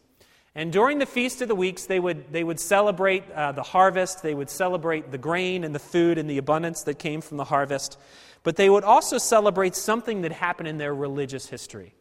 And 0.54 0.72
during 0.72 0.98
the 0.98 1.06
Feast 1.06 1.42
of 1.42 1.48
the 1.48 1.54
Weeks, 1.54 1.86
they 1.86 2.00
would, 2.00 2.32
they 2.32 2.42
would 2.42 2.58
celebrate 2.58 3.30
uh, 3.30 3.52
the 3.52 3.62
harvest, 3.62 4.22
they 4.22 4.34
would 4.34 4.50
celebrate 4.50 5.12
the 5.12 5.18
grain 5.18 5.62
and 5.62 5.74
the 5.74 5.78
food 5.78 6.18
and 6.18 6.28
the 6.28 6.38
abundance 6.38 6.82
that 6.84 6.98
came 6.98 7.20
from 7.20 7.36
the 7.36 7.44
harvest, 7.44 7.98
but 8.42 8.56
they 8.56 8.70
would 8.70 8.82
also 8.82 9.18
celebrate 9.18 9.74
something 9.76 10.22
that 10.22 10.32
happened 10.32 10.68
in 10.68 10.78
their 10.78 10.94
religious 10.94 11.46
history. 11.46 11.94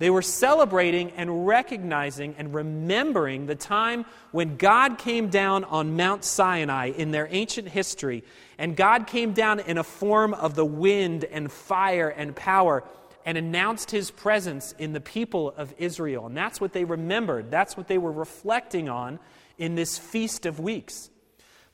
They 0.00 0.08
were 0.08 0.22
celebrating 0.22 1.10
and 1.10 1.46
recognizing 1.46 2.34
and 2.38 2.54
remembering 2.54 3.44
the 3.44 3.54
time 3.54 4.06
when 4.32 4.56
God 4.56 4.96
came 4.96 5.28
down 5.28 5.62
on 5.64 5.94
Mount 5.94 6.24
Sinai 6.24 6.86
in 6.86 7.10
their 7.10 7.28
ancient 7.30 7.68
history, 7.68 8.24
and 8.56 8.74
God 8.74 9.06
came 9.06 9.34
down 9.34 9.60
in 9.60 9.76
a 9.76 9.84
form 9.84 10.32
of 10.32 10.54
the 10.54 10.64
wind 10.64 11.24
and 11.24 11.52
fire 11.52 12.08
and 12.08 12.34
power 12.34 12.82
and 13.26 13.36
announced 13.36 13.90
his 13.90 14.10
presence 14.10 14.74
in 14.78 14.94
the 14.94 15.02
people 15.02 15.52
of 15.54 15.74
Israel. 15.76 16.24
And 16.24 16.34
that's 16.34 16.62
what 16.62 16.72
they 16.72 16.84
remembered, 16.84 17.50
that's 17.50 17.76
what 17.76 17.86
they 17.86 17.98
were 17.98 18.10
reflecting 18.10 18.88
on 18.88 19.18
in 19.58 19.74
this 19.74 19.98
Feast 19.98 20.46
of 20.46 20.58
Weeks. 20.58 21.10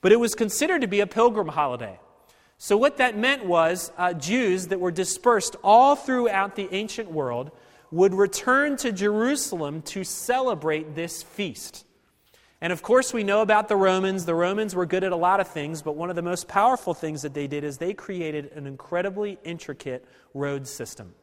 But 0.01 0.11
it 0.11 0.19
was 0.19 0.35
considered 0.35 0.81
to 0.81 0.89
be 0.89 0.99
a 0.99 1.07
pilgrim 1.07 1.47
holiday. 1.47 2.01
So, 2.59 2.77
what 2.77 2.97
that 2.97 3.17
meant 3.17 3.47
was 3.47 3.93
uh, 3.97 4.15
Jews 4.15 4.67
that 4.69 4.81
were 4.81 4.91
dispersed 4.91 5.55
all 5.63 5.95
throughout 5.95 6.57
the 6.57 6.69
ancient 6.73 7.13
world 7.13 7.53
would 7.91 8.15
return 8.15 8.77
to 8.79 8.93
Jerusalem 8.93 9.83
to 9.83 10.05
celebrate 10.05 10.95
this 10.95 11.23
feast. 11.23 11.85
And 12.61 12.73
of 12.73 12.83
course, 12.83 13.13
we 13.13 13.23
know 13.23 13.43
about 13.43 13.69
the 13.69 13.77
Romans. 13.77 14.25
The 14.25 14.35
Romans 14.35 14.75
were 14.75 14.87
good 14.87 15.05
at 15.05 15.13
a 15.13 15.17
lot 15.17 15.41
of 15.41 15.49
things, 15.49 15.83
but 15.83 15.95
one 15.95 16.11
of 16.11 16.17
the 16.17 16.23
most 16.23 16.49
powerful 16.49 16.95
things 16.95 17.23
that 17.23 17.35
they 17.35 17.47
did 17.47 17.65
is 17.65 17.79
they 17.79 17.93
created 17.93 18.51
an 18.53 18.67
incredibly 18.67 19.39
intricate 19.45 20.05
road 20.33 20.67
system. 20.67 21.15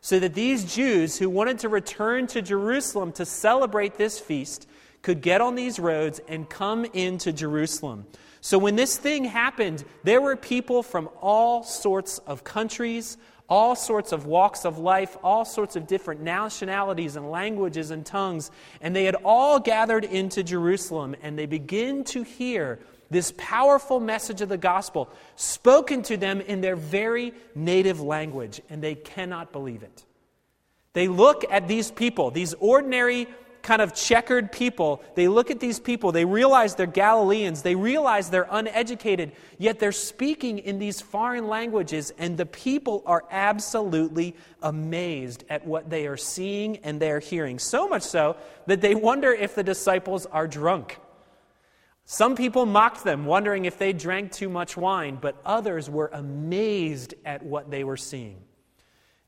So 0.00 0.20
that 0.20 0.34
these 0.34 0.72
Jews 0.72 1.18
who 1.18 1.28
wanted 1.28 1.58
to 1.60 1.68
return 1.68 2.28
to 2.28 2.40
Jerusalem 2.40 3.10
to 3.12 3.26
celebrate 3.26 3.96
this 3.96 4.20
feast 4.20 4.68
could 5.02 5.20
get 5.20 5.40
on 5.40 5.56
these 5.56 5.78
roads 5.78 6.20
and 6.28 6.48
come 6.48 6.84
into 6.84 7.32
Jerusalem. 7.32 8.06
So 8.40 8.58
when 8.58 8.76
this 8.76 8.96
thing 8.96 9.24
happened, 9.24 9.84
there 10.04 10.20
were 10.20 10.36
people 10.36 10.84
from 10.84 11.08
all 11.20 11.64
sorts 11.64 12.18
of 12.18 12.44
countries, 12.44 13.16
all 13.48 13.74
sorts 13.74 14.12
of 14.12 14.26
walks 14.26 14.64
of 14.64 14.78
life, 14.78 15.16
all 15.22 15.44
sorts 15.44 15.74
of 15.76 15.86
different 15.86 16.20
nationalities 16.20 17.16
and 17.16 17.30
languages 17.30 17.90
and 17.90 18.04
tongues, 18.04 18.50
and 18.80 18.94
they 18.94 19.04
had 19.04 19.16
all 19.24 19.58
gathered 19.58 20.04
into 20.04 20.42
Jerusalem, 20.42 21.16
and 21.22 21.38
they 21.38 21.46
begin 21.46 22.04
to 22.04 22.22
hear 22.22 22.78
this 23.10 23.32
powerful 23.38 24.00
message 24.00 24.42
of 24.42 24.50
the 24.50 24.58
gospel 24.58 25.08
spoken 25.36 26.02
to 26.02 26.16
them 26.16 26.42
in 26.42 26.60
their 26.60 26.76
very 26.76 27.32
native 27.54 28.00
language, 28.00 28.60
and 28.68 28.82
they 28.82 28.94
cannot 28.94 29.50
believe 29.50 29.82
it. 29.82 30.04
They 30.92 31.08
look 31.08 31.44
at 31.50 31.68
these 31.68 31.90
people, 31.90 32.30
these 32.30 32.54
ordinary 32.54 33.28
kind 33.62 33.82
of 33.82 33.94
checkered 33.94 34.52
people, 34.52 35.02
they 35.14 35.28
look 35.28 35.50
at 35.50 35.60
these 35.60 35.78
people, 35.80 36.12
they 36.12 36.24
realize 36.24 36.74
they're 36.74 36.86
Galileans, 36.86 37.62
they 37.62 37.74
realize 37.74 38.30
they're 38.30 38.48
uneducated, 38.50 39.32
yet 39.58 39.78
they're 39.78 39.92
speaking 39.92 40.58
in 40.58 40.78
these 40.78 41.00
foreign 41.00 41.48
languages, 41.48 42.12
and 42.18 42.36
the 42.36 42.46
people 42.46 43.02
are 43.06 43.24
absolutely 43.30 44.34
amazed 44.62 45.44
at 45.48 45.66
what 45.66 45.90
they 45.90 46.06
are 46.06 46.16
seeing 46.16 46.78
and 46.78 47.00
they're 47.00 47.20
hearing. 47.20 47.58
So 47.58 47.88
much 47.88 48.02
so 48.02 48.36
that 48.66 48.80
they 48.80 48.94
wonder 48.94 49.32
if 49.32 49.54
the 49.54 49.62
disciples 49.62 50.26
are 50.26 50.46
drunk. 50.46 50.98
Some 52.04 52.36
people 52.36 52.64
mocked 52.64 53.04
them, 53.04 53.26
wondering 53.26 53.66
if 53.66 53.76
they 53.76 53.92
drank 53.92 54.32
too 54.32 54.48
much 54.48 54.78
wine, 54.78 55.18
but 55.20 55.36
others 55.44 55.90
were 55.90 56.08
amazed 56.12 57.12
at 57.26 57.42
what 57.42 57.70
they 57.70 57.84
were 57.84 57.98
seeing. 57.98 58.42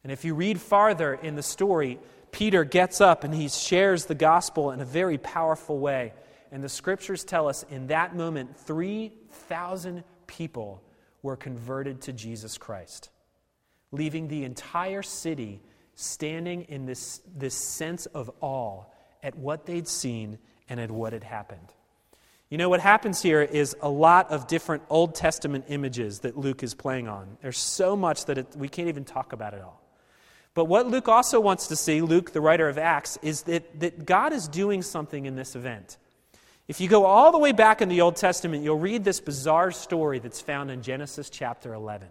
And 0.02 0.10
if 0.10 0.24
you 0.24 0.34
read 0.34 0.58
farther 0.58 1.12
in 1.12 1.36
the 1.36 1.42
story, 1.42 1.98
Peter 2.32 2.64
gets 2.64 3.00
up 3.00 3.24
and 3.24 3.34
he 3.34 3.48
shares 3.48 4.06
the 4.06 4.14
gospel 4.14 4.70
in 4.70 4.80
a 4.80 4.84
very 4.84 5.18
powerful 5.18 5.78
way. 5.78 6.12
And 6.52 6.62
the 6.62 6.68
scriptures 6.68 7.24
tell 7.24 7.48
us 7.48 7.64
in 7.70 7.88
that 7.88 8.14
moment, 8.14 8.56
3,000 8.56 10.04
people 10.26 10.82
were 11.22 11.36
converted 11.36 12.02
to 12.02 12.12
Jesus 12.12 12.58
Christ, 12.58 13.10
leaving 13.92 14.28
the 14.28 14.44
entire 14.44 15.02
city 15.02 15.60
standing 15.94 16.62
in 16.62 16.86
this, 16.86 17.20
this 17.36 17.54
sense 17.54 18.06
of 18.06 18.30
awe 18.40 18.84
at 19.22 19.36
what 19.36 19.66
they'd 19.66 19.86
seen 19.86 20.38
and 20.68 20.80
at 20.80 20.90
what 20.90 21.12
had 21.12 21.24
happened. 21.24 21.74
You 22.48 22.58
know, 22.58 22.68
what 22.68 22.80
happens 22.80 23.22
here 23.22 23.42
is 23.42 23.76
a 23.80 23.88
lot 23.88 24.30
of 24.32 24.48
different 24.48 24.82
Old 24.88 25.14
Testament 25.14 25.66
images 25.68 26.20
that 26.20 26.36
Luke 26.36 26.64
is 26.64 26.74
playing 26.74 27.06
on. 27.06 27.36
There's 27.42 27.58
so 27.58 27.94
much 27.94 28.24
that 28.24 28.38
it, 28.38 28.56
we 28.56 28.68
can't 28.68 28.88
even 28.88 29.04
talk 29.04 29.32
about 29.32 29.54
it 29.54 29.62
all. 29.62 29.79
But 30.54 30.64
what 30.64 30.88
Luke 30.88 31.08
also 31.08 31.38
wants 31.40 31.68
to 31.68 31.76
see, 31.76 32.00
Luke, 32.00 32.32
the 32.32 32.40
writer 32.40 32.68
of 32.68 32.76
Acts, 32.76 33.18
is 33.22 33.42
that, 33.42 33.80
that 33.80 34.04
God 34.04 34.32
is 34.32 34.48
doing 34.48 34.82
something 34.82 35.26
in 35.26 35.36
this 35.36 35.54
event. 35.54 35.96
If 36.66 36.80
you 36.80 36.88
go 36.88 37.04
all 37.04 37.32
the 37.32 37.38
way 37.38 37.52
back 37.52 37.82
in 37.82 37.88
the 37.88 38.00
Old 38.00 38.16
Testament, 38.16 38.62
you'll 38.62 38.78
read 38.78 39.04
this 39.04 39.20
bizarre 39.20 39.70
story 39.70 40.18
that's 40.18 40.40
found 40.40 40.70
in 40.70 40.82
Genesis 40.82 41.30
chapter 41.30 41.74
11. 41.74 42.08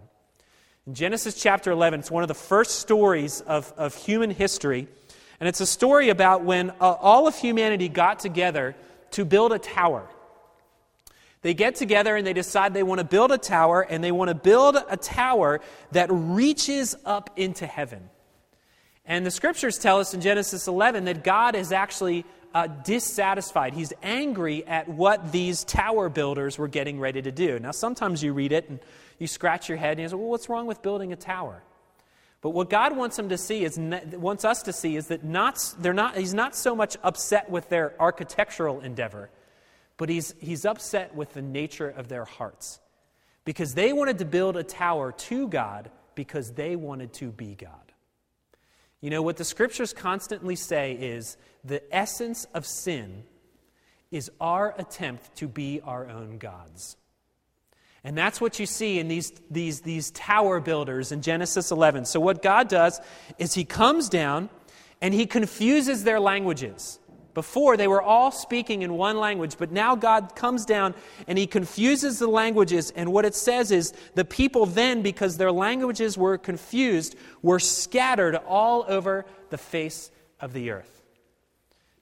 In 0.87 0.93
Genesis 0.93 1.35
chapter 1.35 1.71
11, 1.71 2.01
it's 2.01 2.11
one 2.11 2.23
of 2.23 2.27
the 2.27 2.33
first 2.33 2.79
stories 2.79 3.41
of, 3.41 3.73
of 3.77 3.95
human 3.95 4.31
history. 4.31 4.87
And 5.39 5.47
it's 5.47 5.61
a 5.61 5.65
story 5.65 6.09
about 6.09 6.43
when 6.43 6.71
uh, 6.71 6.73
all 6.79 7.27
of 7.27 7.37
humanity 7.37 7.89
got 7.89 8.19
together 8.19 8.75
to 9.11 9.25
build 9.25 9.53
a 9.53 9.59
tower. 9.59 10.07
They 11.41 11.53
get 11.53 11.75
together 11.75 12.15
and 12.15 12.27
they 12.27 12.33
decide 12.33 12.73
they 12.73 12.83
want 12.83 12.99
to 12.99 13.05
build 13.05 13.31
a 13.31 13.37
tower, 13.37 13.81
and 13.81 14.03
they 14.03 14.11
want 14.11 14.29
to 14.29 14.35
build 14.35 14.77
a 14.89 14.97
tower 14.97 15.61
that 15.91 16.09
reaches 16.11 16.95
up 17.05 17.29
into 17.37 17.65
heaven. 17.65 18.09
And 19.09 19.25
the 19.25 19.31
scriptures 19.31 19.79
tell 19.79 19.99
us 19.99 20.13
in 20.13 20.21
Genesis 20.21 20.67
11 20.67 21.05
that 21.05 21.23
God 21.23 21.55
is 21.55 21.71
actually 21.71 22.25
uh, 22.53 22.67
dissatisfied. 22.67 23.73
He's 23.73 23.91
angry 24.03 24.65
at 24.67 24.87
what 24.87 25.31
these 25.31 25.63
tower 25.63 26.09
builders 26.09 26.59
were 26.59 26.67
getting 26.67 26.99
ready 26.99 27.19
to 27.23 27.31
do. 27.31 27.57
Now, 27.57 27.71
sometimes 27.71 28.23
you 28.23 28.33
read 28.33 28.51
it 28.51 28.69
and 28.69 28.79
you 29.17 29.25
scratch 29.25 29.67
your 29.67 29.79
head 29.79 29.93
and 29.93 30.01
you 30.01 30.09
say, 30.09 30.15
well, 30.15 30.29
what's 30.29 30.47
wrong 30.47 30.67
with 30.67 30.83
building 30.83 31.11
a 31.11 31.15
tower? 31.15 31.63
But 32.41 32.51
what 32.51 32.69
God 32.69 32.95
wants 32.95 33.17
them 33.17 33.29
to 33.29 33.37
see 33.37 33.65
is 33.65 33.77
wants 33.77 34.45
us 34.45 34.63
to 34.63 34.73
see 34.73 34.95
is 34.95 35.07
that 35.07 35.23
not, 35.23 35.73
they're 35.79 35.91
not, 35.91 36.15
He's 36.15 36.35
not 36.35 36.55
so 36.55 36.75
much 36.75 36.95
upset 37.03 37.49
with 37.49 37.67
their 37.67 37.99
architectural 37.99 38.79
endeavor, 38.79 39.31
but 39.97 40.07
he's, 40.07 40.35
he's 40.39 40.65
upset 40.65 41.15
with 41.15 41.33
the 41.33 41.41
nature 41.41 41.89
of 41.89 42.07
their 42.07 42.25
hearts. 42.25 42.79
Because 43.43 43.73
they 43.73 43.91
wanted 43.91 44.19
to 44.19 44.25
build 44.25 44.55
a 44.55 44.63
tower 44.63 45.11
to 45.11 45.47
God 45.47 45.89
because 46.13 46.51
they 46.51 46.75
wanted 46.75 47.11
to 47.13 47.31
be 47.31 47.55
God. 47.55 47.88
You 49.01 49.09
know, 49.09 49.21
what 49.21 49.37
the 49.37 49.45
scriptures 49.45 49.93
constantly 49.93 50.55
say 50.55 50.93
is 50.93 51.37
the 51.63 51.81
essence 51.95 52.45
of 52.53 52.65
sin 52.65 53.23
is 54.11 54.31
our 54.41 54.75
attempt 54.77 55.35
to 55.37 55.47
be 55.47 55.81
our 55.81 56.07
own 56.09 56.37
gods. 56.37 56.97
And 58.03 58.17
that's 58.17 58.39
what 58.39 58.59
you 58.59 58.65
see 58.65 58.99
in 58.99 59.07
these, 59.07 59.31
these, 59.51 59.81
these 59.81 60.11
tower 60.11 60.59
builders 60.59 61.11
in 61.11 61.21
Genesis 61.21 61.71
11. 61.71 62.05
So, 62.05 62.19
what 62.19 62.41
God 62.41 62.69
does 62.69 62.99
is 63.37 63.53
He 63.53 63.65
comes 63.65 64.09
down 64.09 64.49
and 65.01 65.13
He 65.13 65.25
confuses 65.25 66.03
their 66.03 66.19
languages. 66.19 66.99
Before, 67.39 67.77
they 67.77 67.87
were 67.87 68.01
all 68.01 68.31
speaking 68.31 68.81
in 68.81 68.95
one 68.95 69.17
language, 69.17 69.55
but 69.57 69.71
now 69.71 69.95
God 69.95 70.35
comes 70.35 70.65
down 70.65 70.93
and 71.25 71.37
He 71.37 71.47
confuses 71.47 72.19
the 72.19 72.27
languages. 72.27 72.91
And 72.93 73.13
what 73.13 73.23
it 73.23 73.33
says 73.33 73.71
is 73.71 73.93
the 74.13 74.25
people 74.25 74.65
then, 74.65 75.01
because 75.01 75.37
their 75.37 75.53
languages 75.53 76.17
were 76.17 76.37
confused, 76.37 77.15
were 77.41 77.59
scattered 77.59 78.35
all 78.35 78.83
over 78.89 79.25
the 79.51 79.57
face 79.57 80.11
of 80.41 80.51
the 80.51 80.71
earth. 80.71 81.01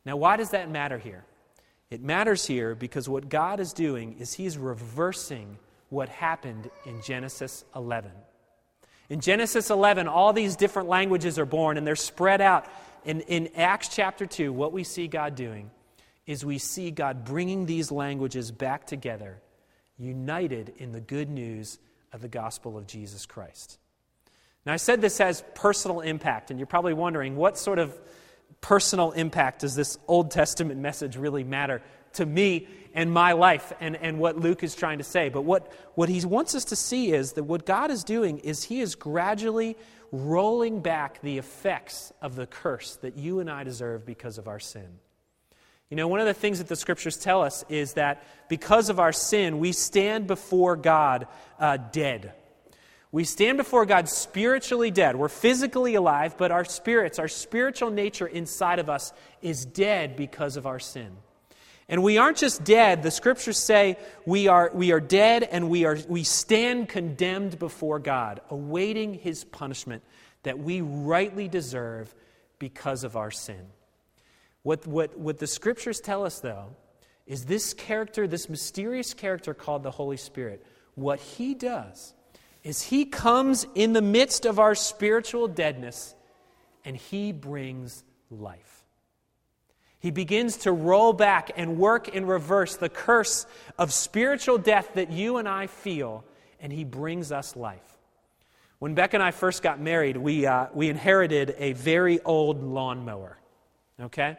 Now, 0.05 0.17
why 0.17 0.37
does 0.37 0.49
that 0.49 0.71
matter 0.71 0.97
here? 0.97 1.23
It 1.91 2.01
matters 2.01 2.47
here 2.47 2.73
because 2.73 3.07
what 3.07 3.29
God 3.29 3.59
is 3.59 3.73
doing 3.73 4.15
is 4.17 4.33
He's 4.33 4.57
reversing 4.57 5.59
what 5.89 6.09
happened 6.09 6.67
in 6.83 6.99
Genesis 7.03 7.63
11. 7.75 8.09
In 9.09 9.21
Genesis 9.21 9.69
11, 9.69 10.07
all 10.07 10.33
these 10.33 10.55
different 10.55 10.89
languages 10.89 11.37
are 11.37 11.45
born 11.45 11.77
and 11.77 11.85
they're 11.85 11.95
spread 11.95 12.41
out. 12.41 12.65
In, 13.07 13.21
in 13.21 13.47
Acts 13.55 13.87
chapter 13.87 14.25
2, 14.25 14.51
what 14.51 14.73
we 14.73 14.83
see 14.83 15.07
God 15.07 15.35
doing 15.35 15.71
is 16.25 16.43
we 16.43 16.57
see 16.57 16.91
God 16.91 17.23
bringing 17.23 17.65
these 17.65 17.89
languages 17.89 18.51
back 18.51 18.85
together, 18.85 19.39
united 19.97 20.73
in 20.77 20.91
the 20.91 20.99
good 20.99 21.29
news 21.29 21.79
of 22.11 22.21
the 22.21 22.27
gospel 22.27 22.77
of 22.77 22.85
Jesus 22.85 23.25
Christ. 23.25 23.79
Now, 24.65 24.73
I 24.73 24.75
said 24.75 24.99
this 24.99 25.19
has 25.19 25.41
personal 25.55 26.01
impact, 26.01 26.51
and 26.51 26.59
you're 26.59 26.67
probably 26.67 26.93
wondering 26.93 27.37
what 27.37 27.57
sort 27.57 27.79
of 27.79 27.97
personal 28.59 29.13
impact 29.13 29.61
does 29.61 29.73
this 29.73 29.97
Old 30.09 30.29
Testament 30.29 30.81
message 30.81 31.15
really 31.15 31.45
matter 31.45 31.81
to 32.13 32.25
me 32.25 32.67
and 32.93 33.09
my 33.09 33.31
life 33.31 33.71
and, 33.79 33.95
and 33.95 34.19
what 34.19 34.37
Luke 34.37 34.63
is 34.63 34.75
trying 34.75 34.97
to 34.97 35.05
say. 35.05 35.29
But 35.29 35.43
what, 35.43 35.71
what 35.95 36.09
he 36.09 36.25
wants 36.25 36.55
us 36.55 36.65
to 36.65 36.75
see 36.75 37.13
is 37.13 37.33
that 37.33 37.43
what 37.43 37.65
God 37.65 37.89
is 37.89 38.03
doing 38.03 38.39
is 38.39 38.63
he 38.63 38.81
is 38.81 38.95
gradually 38.95 39.77
rolling 40.11 40.81
back 40.81 41.21
the 41.21 41.37
effects 41.37 42.13
of 42.21 42.35
the 42.35 42.47
curse 42.47 42.95
that 42.97 43.17
you 43.17 43.39
and 43.39 43.49
I 43.49 43.63
deserve 43.63 44.05
because 44.05 44.37
of 44.37 44.47
our 44.47 44.59
sin. 44.59 44.99
You 45.89 45.95
know, 45.95 46.07
one 46.07 46.19
of 46.19 46.25
the 46.25 46.33
things 46.33 46.57
that 46.57 46.67
the 46.67 46.75
scriptures 46.75 47.17
tell 47.17 47.41
us 47.41 47.63
is 47.69 47.93
that 47.93 48.23
because 48.49 48.89
of 48.89 48.99
our 48.99 49.13
sin, 49.13 49.59
we 49.59 49.71
stand 49.71 50.27
before 50.27 50.75
God 50.75 51.27
uh, 51.59 51.77
dead. 51.77 52.33
We 53.11 53.23
stand 53.23 53.57
before 53.57 53.85
God 53.85 54.09
spiritually 54.09 54.91
dead. 54.91 55.15
We're 55.15 55.29
physically 55.29 55.95
alive, 55.95 56.37
but 56.37 56.51
our 56.51 56.65
spirits, 56.65 57.19
our 57.19 57.29
spiritual 57.29 57.89
nature 57.89 58.27
inside 58.27 58.79
of 58.79 58.89
us 58.89 59.13
is 59.41 59.63
dead 59.63 60.17
because 60.17 60.57
of 60.57 60.67
our 60.67 60.79
sin. 60.79 61.15
And 61.89 62.03
we 62.03 62.17
aren't 62.17 62.37
just 62.37 62.63
dead. 62.63 63.01
The 63.01 63.11
scriptures 63.11 63.57
say 63.57 63.97
we 64.25 64.47
are, 64.47 64.69
we 64.73 64.91
are 64.91 64.99
dead 64.99 65.43
and 65.43 65.69
we, 65.69 65.85
are, 65.85 65.97
we 66.09 66.23
stand 66.23 66.89
condemned 66.89 67.59
before 67.59 67.99
God, 67.99 68.41
awaiting 68.49 69.13
his 69.13 69.43
punishment 69.45 70.03
that 70.43 70.59
we 70.59 70.81
rightly 70.81 71.47
deserve 71.47 72.13
because 72.59 73.03
of 73.03 73.15
our 73.15 73.31
sin. 73.31 73.67
What, 74.63 74.85
what, 74.85 75.17
what 75.17 75.37
the 75.37 75.47
scriptures 75.47 76.01
tell 76.01 76.25
us, 76.25 76.39
though, 76.39 76.75
is 77.25 77.45
this 77.45 77.73
character, 77.73 78.27
this 78.27 78.49
mysterious 78.49 79.13
character 79.13 79.53
called 79.53 79.83
the 79.83 79.91
Holy 79.91 80.17
Spirit, 80.17 80.65
what 80.95 81.19
he 81.19 81.53
does 81.53 82.13
is 82.63 82.81
he 82.81 83.05
comes 83.05 83.65
in 83.75 83.93
the 83.93 84.01
midst 84.01 84.45
of 84.45 84.59
our 84.59 84.75
spiritual 84.75 85.47
deadness 85.47 86.15
and 86.83 86.97
he 86.97 87.31
brings 87.31 88.03
life. 88.29 88.76
He 90.07 90.11
begins 90.11 90.55
to 90.59 90.71
roll 90.71 91.11
back 91.11 91.51
and 91.57 91.77
work 91.77 92.07
in 92.07 92.25
reverse 92.25 92.77
the 92.77 92.87
curse 92.87 93.45
of 93.77 93.91
spiritual 93.91 94.57
death 94.57 94.91
that 94.93 95.11
you 95.11 95.35
and 95.35 95.49
I 95.49 95.67
feel, 95.67 96.23
and 96.61 96.71
He 96.71 96.85
brings 96.85 97.33
us 97.33 97.57
life. 97.57 97.97
When 98.79 98.93
Beck 98.93 99.15
and 99.15 99.21
I 99.21 99.31
first 99.31 99.61
got 99.61 99.81
married, 99.81 100.15
we, 100.15 100.45
uh, 100.45 100.67
we 100.73 100.87
inherited 100.87 101.55
a 101.57 101.73
very 101.73 102.21
old 102.21 102.63
lawnmower, 102.63 103.37
okay? 103.99 104.37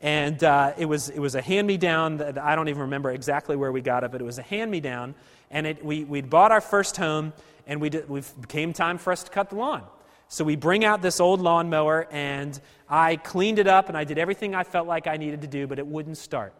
And 0.00 0.44
uh, 0.44 0.74
it, 0.78 0.86
was, 0.86 1.08
it 1.08 1.18
was 1.18 1.34
a 1.34 1.42
hand 1.42 1.66
me 1.66 1.78
down 1.78 2.22
I 2.38 2.54
don't 2.54 2.68
even 2.68 2.82
remember 2.82 3.10
exactly 3.10 3.56
where 3.56 3.72
we 3.72 3.80
got 3.80 4.04
it, 4.04 4.12
but 4.12 4.20
it 4.20 4.24
was 4.24 4.38
a 4.38 4.42
hand 4.42 4.70
me 4.70 4.78
down. 4.78 5.16
And 5.50 5.66
it, 5.66 5.84
we, 5.84 6.04
we'd 6.04 6.30
bought 6.30 6.52
our 6.52 6.60
first 6.60 6.96
home, 6.96 7.32
and 7.66 7.80
we 7.80 7.90
did, 7.90 8.08
we 8.08 8.22
came 8.46 8.72
time 8.72 8.98
for 8.98 9.12
us 9.12 9.24
to 9.24 9.32
cut 9.32 9.50
the 9.50 9.56
lawn. 9.56 9.82
So 10.30 10.44
we 10.44 10.56
bring 10.56 10.84
out 10.84 11.00
this 11.00 11.20
old 11.20 11.40
lawnmower, 11.40 12.06
and 12.10 12.58
I 12.88 13.16
cleaned 13.16 13.58
it 13.58 13.66
up 13.66 13.88
and 13.88 13.96
I 13.96 14.04
did 14.04 14.18
everything 14.18 14.54
I 14.54 14.62
felt 14.62 14.86
like 14.86 15.06
I 15.06 15.16
needed 15.16 15.40
to 15.40 15.46
do, 15.46 15.66
but 15.66 15.78
it 15.78 15.86
wouldn't 15.86 16.18
start. 16.18 16.54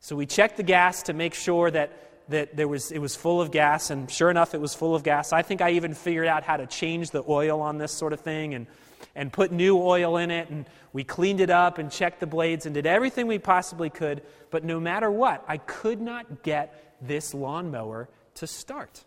So 0.00 0.16
we 0.16 0.26
checked 0.26 0.58
the 0.58 0.62
gas 0.62 1.04
to 1.04 1.14
make 1.14 1.34
sure 1.34 1.70
that, 1.70 2.28
that 2.28 2.56
there 2.56 2.68
was, 2.68 2.92
it 2.92 2.98
was 2.98 3.16
full 3.16 3.40
of 3.40 3.50
gas, 3.50 3.90
and 3.90 4.10
sure 4.10 4.30
enough, 4.30 4.54
it 4.54 4.60
was 4.60 4.74
full 4.74 4.94
of 4.94 5.02
gas. 5.02 5.32
I 5.32 5.40
think 5.40 5.62
I 5.62 5.72
even 5.72 5.94
figured 5.94 6.26
out 6.26 6.42
how 6.42 6.58
to 6.58 6.66
change 6.66 7.10
the 7.10 7.24
oil 7.26 7.62
on 7.62 7.78
this 7.78 7.92
sort 7.92 8.12
of 8.12 8.20
thing 8.20 8.52
and, 8.52 8.66
and 9.14 9.32
put 9.32 9.50
new 9.50 9.78
oil 9.78 10.18
in 10.18 10.30
it, 10.30 10.50
and 10.50 10.66
we 10.92 11.02
cleaned 11.02 11.40
it 11.40 11.50
up 11.50 11.78
and 11.78 11.90
checked 11.90 12.20
the 12.20 12.26
blades 12.26 12.66
and 12.66 12.74
did 12.74 12.86
everything 12.86 13.26
we 13.26 13.38
possibly 13.38 13.88
could. 13.88 14.22
But 14.50 14.62
no 14.62 14.78
matter 14.78 15.10
what, 15.10 15.42
I 15.48 15.56
could 15.56 16.02
not 16.02 16.42
get 16.42 16.96
this 17.00 17.32
lawnmower 17.32 18.10
to 18.34 18.46
start 18.46 19.04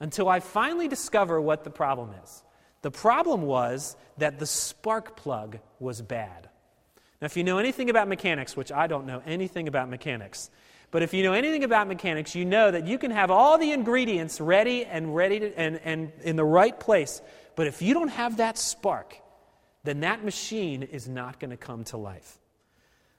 until 0.00 0.28
I 0.28 0.40
finally 0.40 0.88
discover 0.88 1.40
what 1.40 1.62
the 1.62 1.70
problem 1.70 2.10
is. 2.24 2.42
The 2.82 2.90
problem 2.90 3.42
was 3.42 3.96
that 4.18 4.38
the 4.38 4.46
spark 4.46 5.16
plug 5.16 5.58
was 5.78 6.00
bad. 6.00 6.48
Now, 7.20 7.26
if 7.26 7.36
you 7.36 7.44
know 7.44 7.58
anything 7.58 7.90
about 7.90 8.08
mechanics, 8.08 8.56
which 8.56 8.72
I 8.72 8.86
don't 8.86 9.06
know 9.06 9.22
anything 9.26 9.68
about 9.68 9.90
mechanics, 9.90 10.50
but 10.90 11.02
if 11.02 11.12
you 11.14 11.22
know 11.22 11.34
anything 11.34 11.62
about 11.62 11.86
mechanics, 11.86 12.34
you 12.34 12.44
know 12.44 12.70
that 12.70 12.86
you 12.86 12.98
can 12.98 13.10
have 13.10 13.30
all 13.30 13.58
the 13.58 13.72
ingredients 13.72 14.40
ready 14.40 14.84
and 14.84 15.14
ready 15.14 15.38
to, 15.40 15.58
and, 15.58 15.80
and 15.84 16.12
in 16.22 16.36
the 16.36 16.44
right 16.44 16.78
place, 16.78 17.20
but 17.54 17.66
if 17.66 17.82
you 17.82 17.94
don't 17.94 18.08
have 18.08 18.38
that 18.38 18.58
spark, 18.58 19.16
then 19.84 20.00
that 20.00 20.24
machine 20.24 20.82
is 20.82 21.08
not 21.08 21.38
going 21.38 21.50
to 21.50 21.56
come 21.56 21.84
to 21.84 21.96
life. 21.96 22.38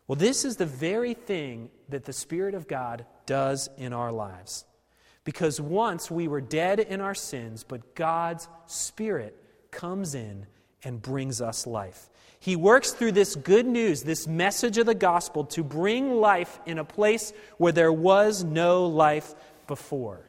Well, 0.08 0.16
this 0.16 0.44
is 0.44 0.58
the 0.58 0.66
very 0.66 1.14
thing 1.14 1.70
that 1.90 2.06
the 2.06 2.14
Spirit 2.14 2.56
of 2.56 2.68
God 2.68 3.06
does 3.26 3.70
in 3.78 3.94
our 3.94 4.12
lives. 4.12 4.66
Because 5.24 5.62
once 5.62 6.10
we 6.10 6.28
were 6.28 6.42
dead 6.42 6.80
in 6.80 7.00
our 7.00 7.16
sins, 7.16 7.64
but 7.64 7.96
God's 7.96 8.50
Spirit 8.66 9.41
comes 9.72 10.16
in 10.16 10.46
and 10.84 11.02
brings 11.02 11.42
us 11.42 11.66
life. 11.66 12.10
He 12.40 12.56
works 12.56 12.92
through 12.92 13.12
this 13.12 13.36
good 13.36 13.68
news, 13.68 14.02
this 14.02 14.28
message 14.28 14.78
of 14.78 14.88
the 14.88 14.96
gospel, 14.96 15.46
to 15.46 15.64
bring 15.64 16.16
life 16.16 16.60
in 16.66 16.80
a 16.80 16.84
place 16.84 17.34
where 17.58 17.72
there 17.72 17.94
was 17.94 18.44
no 18.44 18.88
life 18.88 19.36
before. 19.68 20.28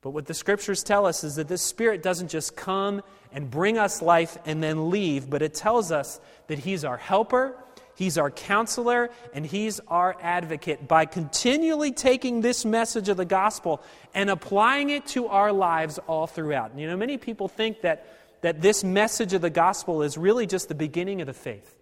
But 0.00 0.10
what 0.10 0.26
the 0.26 0.34
scriptures 0.34 0.82
tell 0.82 1.06
us 1.06 1.24
is 1.24 1.36
that 1.36 1.48
this 1.48 1.60
Spirit 1.60 2.02
doesn't 2.02 2.28
just 2.28 2.56
come 2.56 3.02
and 3.32 3.50
bring 3.50 3.76
us 3.76 4.00
life 4.00 4.38
and 4.46 4.62
then 4.62 4.90
leave, 4.90 5.28
but 5.28 5.42
it 5.42 5.54
tells 5.54 5.92
us 5.92 6.20
that 6.46 6.60
He's 6.60 6.84
our 6.84 6.96
helper, 6.96 7.54
He's 7.98 8.16
our 8.16 8.30
counselor, 8.30 9.10
and 9.34 9.44
He's 9.44 9.80
our 9.88 10.16
advocate. 10.22 10.86
By 10.86 11.04
continually 11.04 11.90
taking 11.90 12.40
this 12.40 12.64
message 12.64 13.08
of 13.08 13.16
the 13.16 13.24
gospel 13.24 13.82
and 14.14 14.30
applying 14.30 14.90
it 14.90 15.04
to 15.08 15.26
our 15.26 15.50
lives 15.50 15.98
all 16.06 16.28
throughout. 16.28 16.78
You 16.78 16.86
know, 16.86 16.96
many 16.96 17.18
people 17.18 17.48
think 17.48 17.80
that 17.80 18.06
that 18.40 18.60
this 18.60 18.84
message 18.84 19.32
of 19.32 19.42
the 19.42 19.50
gospel 19.50 20.02
is 20.02 20.16
really 20.16 20.46
just 20.46 20.68
the 20.68 20.74
beginning 20.74 21.20
of 21.20 21.26
the 21.26 21.34
faith. 21.34 21.74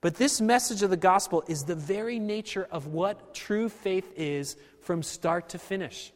But 0.00 0.16
this 0.16 0.40
message 0.40 0.82
of 0.82 0.90
the 0.90 0.96
gospel 0.96 1.44
is 1.46 1.64
the 1.64 1.74
very 1.74 2.18
nature 2.18 2.66
of 2.70 2.88
what 2.88 3.34
true 3.34 3.68
faith 3.68 4.12
is 4.16 4.56
from 4.80 5.02
start 5.02 5.50
to 5.50 5.58
finish. 5.58 6.12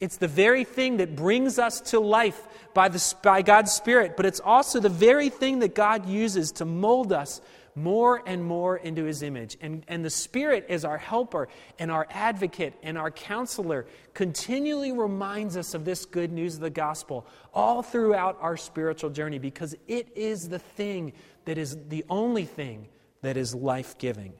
It's 0.00 0.18
the 0.18 0.28
very 0.28 0.64
thing 0.64 0.98
that 0.98 1.16
brings 1.16 1.58
us 1.58 1.80
to 1.92 2.00
life 2.00 2.42
by, 2.74 2.88
the, 2.88 3.14
by 3.22 3.42
God's 3.42 3.72
Spirit, 3.72 4.16
but 4.16 4.26
it's 4.26 4.40
also 4.40 4.80
the 4.80 4.88
very 4.88 5.30
thing 5.30 5.60
that 5.60 5.74
God 5.74 6.06
uses 6.06 6.52
to 6.52 6.64
mold 6.64 7.12
us 7.12 7.40
more 7.74 8.22
and 8.26 8.44
more 8.44 8.76
into 8.76 9.04
his 9.04 9.22
image. 9.22 9.56
And, 9.60 9.84
and 9.88 10.04
the 10.04 10.10
Spirit, 10.10 10.66
as 10.68 10.84
our 10.84 10.98
helper 10.98 11.48
and 11.78 11.90
our 11.90 12.06
advocate 12.10 12.74
and 12.82 12.96
our 12.96 13.10
counselor, 13.10 13.86
continually 14.12 14.92
reminds 14.92 15.56
us 15.56 15.74
of 15.74 15.84
this 15.84 16.04
good 16.04 16.32
news 16.32 16.54
of 16.54 16.60
the 16.60 16.70
gospel 16.70 17.26
all 17.52 17.82
throughout 17.82 18.38
our 18.40 18.56
spiritual 18.56 19.10
journey 19.10 19.38
because 19.38 19.74
it 19.88 20.08
is 20.16 20.48
the 20.48 20.58
thing 20.58 21.12
that 21.44 21.58
is 21.58 21.76
the 21.88 22.04
only 22.08 22.44
thing 22.44 22.88
that 23.22 23.36
is 23.36 23.54
life 23.54 23.98
giving. 23.98 24.34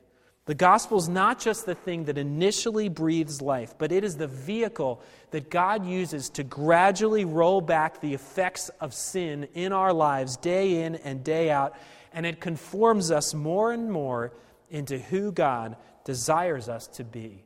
The 0.46 0.54
gospel 0.54 0.98
is 0.98 1.08
not 1.08 1.40
just 1.40 1.64
the 1.64 1.74
thing 1.74 2.04
that 2.04 2.18
initially 2.18 2.90
breathes 2.90 3.40
life, 3.40 3.74
but 3.78 3.90
it 3.92 4.04
is 4.04 4.18
the 4.18 4.26
vehicle 4.26 5.02
that 5.30 5.50
God 5.50 5.86
uses 5.86 6.28
to 6.30 6.44
gradually 6.44 7.24
roll 7.24 7.62
back 7.62 8.00
the 8.00 8.12
effects 8.12 8.68
of 8.78 8.92
sin 8.92 9.48
in 9.54 9.72
our 9.72 9.92
lives 9.92 10.36
day 10.36 10.82
in 10.82 10.96
and 10.96 11.24
day 11.24 11.50
out 11.50 11.74
and 12.14 12.24
it 12.24 12.40
conforms 12.40 13.10
us 13.10 13.34
more 13.34 13.72
and 13.72 13.90
more 13.90 14.32
into 14.70 14.98
who 14.98 15.32
God 15.32 15.76
desires 16.04 16.68
us 16.68 16.86
to 16.88 17.04
be. 17.04 17.44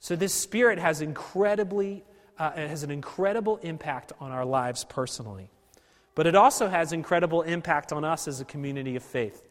So 0.00 0.16
this 0.16 0.34
spirit 0.34 0.78
has 0.78 1.00
incredibly 1.00 2.04
uh, 2.38 2.50
has 2.52 2.82
an 2.82 2.90
incredible 2.90 3.58
impact 3.58 4.12
on 4.20 4.32
our 4.32 4.44
lives 4.44 4.84
personally. 4.84 5.48
But 6.14 6.26
it 6.26 6.34
also 6.34 6.68
has 6.68 6.92
incredible 6.92 7.42
impact 7.42 7.92
on 7.92 8.04
us 8.04 8.28
as 8.28 8.40
a 8.40 8.44
community 8.44 8.96
of 8.96 9.02
faith. 9.02 9.42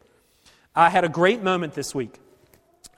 I 0.74 0.90
had 0.90 1.04
a 1.04 1.08
great 1.08 1.42
moment 1.42 1.74
this 1.74 1.94
week. 1.94 2.18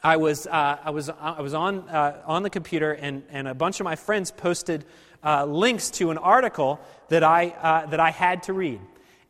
I 0.02 0.16
was, 0.16 0.46
uh, 0.46 0.78
I 0.84 0.90
was, 0.90 1.08
I 1.08 1.40
was 1.40 1.54
on, 1.54 1.88
uh, 1.88 2.22
on 2.26 2.42
the 2.42 2.50
computer, 2.50 2.92
and, 2.92 3.22
and 3.30 3.48
a 3.48 3.54
bunch 3.54 3.80
of 3.80 3.84
my 3.84 3.96
friends 3.96 4.30
posted 4.30 4.84
uh, 5.24 5.44
links 5.44 5.90
to 5.92 6.10
an 6.10 6.18
article 6.18 6.80
that 7.08 7.24
I, 7.24 7.48
uh, 7.48 7.86
that 7.86 8.00
I 8.00 8.10
had 8.10 8.44
to 8.44 8.52
read 8.52 8.80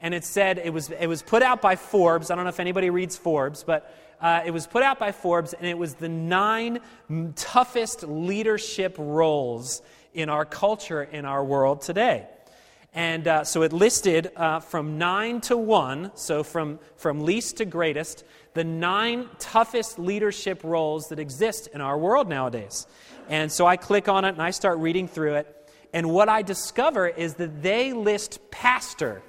and 0.00 0.14
it 0.14 0.24
said 0.24 0.58
it 0.58 0.72
was, 0.72 0.90
it 0.90 1.06
was 1.06 1.22
put 1.22 1.42
out 1.42 1.60
by 1.60 1.76
Forbes. 1.76 2.30
I 2.30 2.34
don't 2.34 2.44
know 2.44 2.50
if 2.50 2.60
anybody 2.60 2.90
reads 2.90 3.16
Forbes, 3.16 3.64
but 3.64 3.94
uh, 4.20 4.42
it 4.44 4.50
was 4.50 4.66
put 4.66 4.82
out 4.82 4.98
by 4.98 5.12
Forbes, 5.12 5.52
and 5.52 5.66
it 5.66 5.76
was 5.76 5.94
the 5.94 6.08
nine 6.08 6.80
toughest 7.34 8.02
leadership 8.02 8.96
roles 8.98 9.82
in 10.14 10.28
our 10.28 10.44
culture, 10.44 11.02
in 11.02 11.24
our 11.24 11.44
world 11.44 11.82
today. 11.82 12.26
And 12.94 13.28
uh, 13.28 13.44
so 13.44 13.60
it 13.60 13.74
listed 13.74 14.30
uh, 14.36 14.60
from 14.60 14.96
nine 14.96 15.42
to 15.42 15.56
one, 15.56 16.12
so 16.14 16.42
from, 16.42 16.78
from 16.96 17.20
least 17.20 17.58
to 17.58 17.66
greatest, 17.66 18.24
the 18.54 18.64
nine 18.64 19.28
toughest 19.38 19.98
leadership 19.98 20.64
roles 20.64 21.08
that 21.08 21.18
exist 21.18 21.68
in 21.74 21.82
our 21.82 21.98
world 21.98 22.26
nowadays. 22.26 22.86
And 23.28 23.52
so 23.52 23.66
I 23.66 23.76
click 23.76 24.08
on 24.08 24.24
it 24.24 24.30
and 24.30 24.40
I 24.40 24.50
start 24.50 24.78
reading 24.78 25.08
through 25.08 25.34
it. 25.34 25.70
And 25.92 26.10
what 26.10 26.30
I 26.30 26.40
discover 26.40 27.06
is 27.06 27.34
that 27.34 27.62
they 27.62 27.92
list 27.92 28.50
pastor 28.50 29.22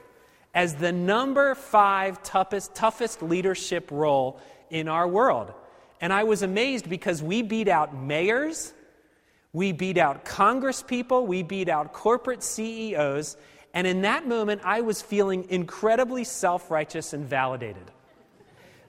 as 0.57 0.73
the 0.73 0.91
number 0.91 1.53
five 1.53 2.23
toughest, 2.23 2.73
toughest 2.73 3.21
leadership 3.21 3.89
role 3.91 4.39
in 4.71 4.87
our 4.87 5.07
world. 5.07 5.53
And 6.01 6.11
I 6.11 6.23
was 6.23 6.41
amazed 6.41 6.89
because 6.89 7.21
we 7.21 7.43
beat 7.43 7.67
out 7.67 7.95
mayors, 7.95 8.73
we 9.53 9.71
beat 9.71 9.99
out 9.99 10.25
Congress 10.25 10.81
people, 10.81 11.27
we 11.27 11.43
beat 11.43 11.69
out 11.69 11.93
corporate 11.93 12.41
CEOs. 12.41 13.37
And 13.75 13.85
in 13.85 14.01
that 14.01 14.27
moment, 14.27 14.61
I 14.63 14.81
was 14.81 14.99
feeling 14.99 15.45
incredibly 15.47 16.23
self 16.23 16.71
righteous 16.71 17.13
and 17.13 17.23
validated. 17.23 17.91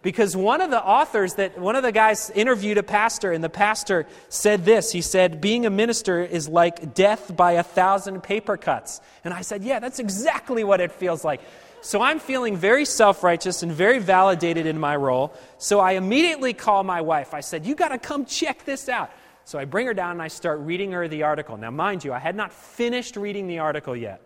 Because 0.00 0.36
one 0.36 0.60
of 0.60 0.70
the 0.70 0.82
authors 0.82 1.34
that 1.34 1.58
one 1.58 1.74
of 1.74 1.82
the 1.82 1.90
guys 1.90 2.30
interviewed 2.30 2.78
a 2.78 2.84
pastor, 2.84 3.32
and 3.32 3.42
the 3.42 3.48
pastor 3.48 4.06
said 4.28 4.64
this. 4.64 4.92
He 4.92 5.00
said, 5.00 5.40
Being 5.40 5.66
a 5.66 5.70
minister 5.70 6.22
is 6.22 6.48
like 6.48 6.94
death 6.94 7.34
by 7.36 7.52
a 7.52 7.64
thousand 7.64 8.22
paper 8.22 8.56
cuts. 8.56 9.00
And 9.24 9.34
I 9.34 9.40
said, 9.40 9.64
Yeah, 9.64 9.80
that's 9.80 9.98
exactly 9.98 10.62
what 10.62 10.80
it 10.80 10.92
feels 10.92 11.24
like. 11.24 11.40
So 11.80 12.00
I'm 12.00 12.20
feeling 12.20 12.56
very 12.56 12.84
self 12.84 13.24
righteous 13.24 13.62
and 13.62 13.72
very 13.72 13.98
validated 13.98 14.66
in 14.66 14.78
my 14.78 14.94
role. 14.94 15.34
So 15.58 15.80
I 15.80 15.92
immediately 15.92 16.52
call 16.52 16.84
my 16.84 17.00
wife. 17.00 17.34
I 17.34 17.40
said, 17.40 17.66
You 17.66 17.74
got 17.74 17.88
to 17.88 17.98
come 17.98 18.24
check 18.24 18.64
this 18.64 18.88
out. 18.88 19.10
So 19.44 19.58
I 19.58 19.64
bring 19.64 19.86
her 19.86 19.94
down 19.94 20.12
and 20.12 20.22
I 20.22 20.28
start 20.28 20.60
reading 20.60 20.92
her 20.92 21.08
the 21.08 21.22
article. 21.24 21.56
Now, 21.56 21.70
mind 21.70 22.04
you, 22.04 22.12
I 22.12 22.18
had 22.18 22.36
not 22.36 22.52
finished 22.52 23.16
reading 23.16 23.46
the 23.46 23.60
article 23.60 23.96
yet. 23.96 24.20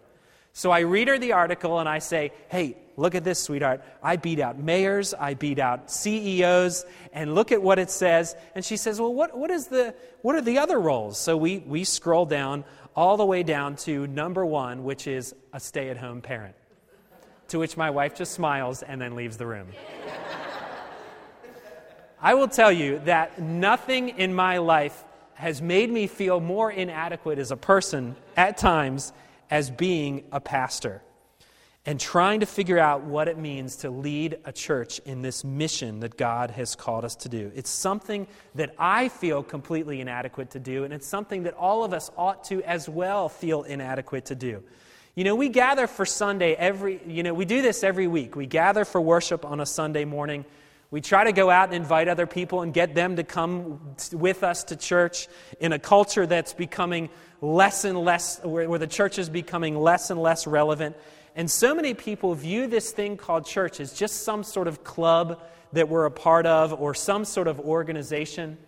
So 0.52 0.70
I 0.70 0.80
read 0.80 1.08
her 1.08 1.18
the 1.18 1.32
article 1.32 1.78
and 1.78 1.88
I 1.88 2.00
say, 2.00 2.32
Hey, 2.48 2.76
look 2.96 3.14
at 3.14 3.24
this, 3.24 3.38
sweetheart. 3.38 3.82
I 4.02 4.16
beat 4.16 4.40
out 4.40 4.58
mayors, 4.58 5.14
I 5.14 5.34
beat 5.34 5.58
out 5.58 5.90
CEOs, 5.90 6.84
and 7.12 7.34
look 7.34 7.52
at 7.52 7.62
what 7.62 7.78
it 7.78 7.90
says. 7.90 8.36
And 8.54 8.64
she 8.64 8.76
says, 8.76 9.00
Well, 9.00 9.12
what, 9.12 9.36
what, 9.36 9.50
is 9.50 9.68
the, 9.68 9.94
what 10.22 10.34
are 10.34 10.40
the 10.40 10.58
other 10.58 10.78
roles? 10.78 11.18
So 11.18 11.36
we, 11.36 11.58
we 11.58 11.84
scroll 11.84 12.26
down 12.26 12.64
all 12.94 13.16
the 13.16 13.24
way 13.24 13.42
down 13.42 13.76
to 13.76 14.06
number 14.06 14.44
one, 14.44 14.84
which 14.84 15.06
is 15.06 15.34
a 15.52 15.60
stay 15.60 15.88
at 15.88 15.96
home 15.96 16.20
parent. 16.20 16.54
To 17.48 17.58
which 17.58 17.76
my 17.76 17.90
wife 17.90 18.14
just 18.14 18.32
smiles 18.32 18.82
and 18.82 19.00
then 19.00 19.14
leaves 19.14 19.36
the 19.36 19.46
room. 19.46 19.68
I 22.20 22.34
will 22.34 22.48
tell 22.48 22.70
you 22.70 23.00
that 23.04 23.40
nothing 23.40 24.10
in 24.10 24.32
my 24.32 24.58
life 24.58 25.04
has 25.34 25.60
made 25.60 25.90
me 25.90 26.06
feel 26.06 26.38
more 26.38 26.70
inadequate 26.70 27.38
as 27.38 27.50
a 27.50 27.56
person 27.56 28.14
at 28.36 28.58
times 28.58 29.12
as 29.50 29.70
being 29.70 30.24
a 30.30 30.40
pastor 30.40 31.02
and 31.84 31.98
trying 31.98 32.40
to 32.40 32.46
figure 32.46 32.78
out 32.78 33.02
what 33.02 33.26
it 33.26 33.36
means 33.36 33.76
to 33.76 33.90
lead 33.90 34.38
a 34.44 34.52
church 34.52 35.00
in 35.00 35.22
this 35.22 35.42
mission 35.42 36.00
that 36.00 36.16
God 36.16 36.52
has 36.52 36.76
called 36.76 37.04
us 37.04 37.16
to 37.16 37.28
do. 37.28 37.50
It's 37.56 37.70
something 37.70 38.28
that 38.54 38.72
I 38.78 39.08
feel 39.08 39.42
completely 39.42 40.00
inadequate 40.00 40.50
to 40.52 40.60
do, 40.60 40.84
and 40.84 40.94
it's 40.94 41.08
something 41.08 41.42
that 41.42 41.54
all 41.54 41.82
of 41.82 41.92
us 41.92 42.10
ought 42.16 42.44
to 42.44 42.62
as 42.62 42.88
well 42.88 43.28
feel 43.28 43.64
inadequate 43.64 44.26
to 44.26 44.36
do. 44.36 44.62
You 45.16 45.24
know, 45.24 45.34
we 45.34 45.48
gather 45.48 45.88
for 45.88 46.06
Sunday 46.06 46.54
every, 46.54 47.00
you 47.06 47.22
know, 47.22 47.34
we 47.34 47.44
do 47.44 47.62
this 47.62 47.82
every 47.82 48.06
week. 48.06 48.36
We 48.36 48.46
gather 48.46 48.84
for 48.84 49.00
worship 49.00 49.44
on 49.44 49.60
a 49.60 49.66
Sunday 49.66 50.04
morning. 50.04 50.44
We 50.92 51.00
try 51.00 51.24
to 51.24 51.32
go 51.32 51.50
out 51.50 51.66
and 51.68 51.74
invite 51.74 52.06
other 52.06 52.26
people 52.26 52.62
and 52.62 52.72
get 52.72 52.94
them 52.94 53.16
to 53.16 53.24
come 53.24 53.96
with 54.12 54.44
us 54.44 54.64
to 54.64 54.76
church 54.76 55.26
in 55.58 55.72
a 55.72 55.78
culture 55.78 56.26
that's 56.26 56.54
becoming 56.54 57.10
less 57.40 57.84
and 57.84 57.98
less, 57.98 58.40
where, 58.44 58.78
the 58.78 58.86
church 58.86 59.18
is 59.18 59.28
becoming 59.28 59.76
less 59.76 60.10
and 60.10 60.22
less 60.22 60.46
relevant. 60.46 60.96
And 61.34 61.50
so 61.50 61.74
many 61.74 61.94
people 61.94 62.34
view 62.34 62.66
this 62.66 62.90
thing 62.90 63.16
called 63.16 63.46
church 63.46 63.80
as 63.80 63.92
just 63.92 64.24
some 64.24 64.44
sort 64.44 64.68
of 64.68 64.84
club 64.84 65.40
that 65.72 65.88
we're 65.88 66.04
a 66.04 66.10
part 66.10 66.44
of 66.46 66.72
or 66.72 66.94
some 66.94 67.24
sort 67.24 67.48
of 67.48 67.58
organization. 67.60 68.58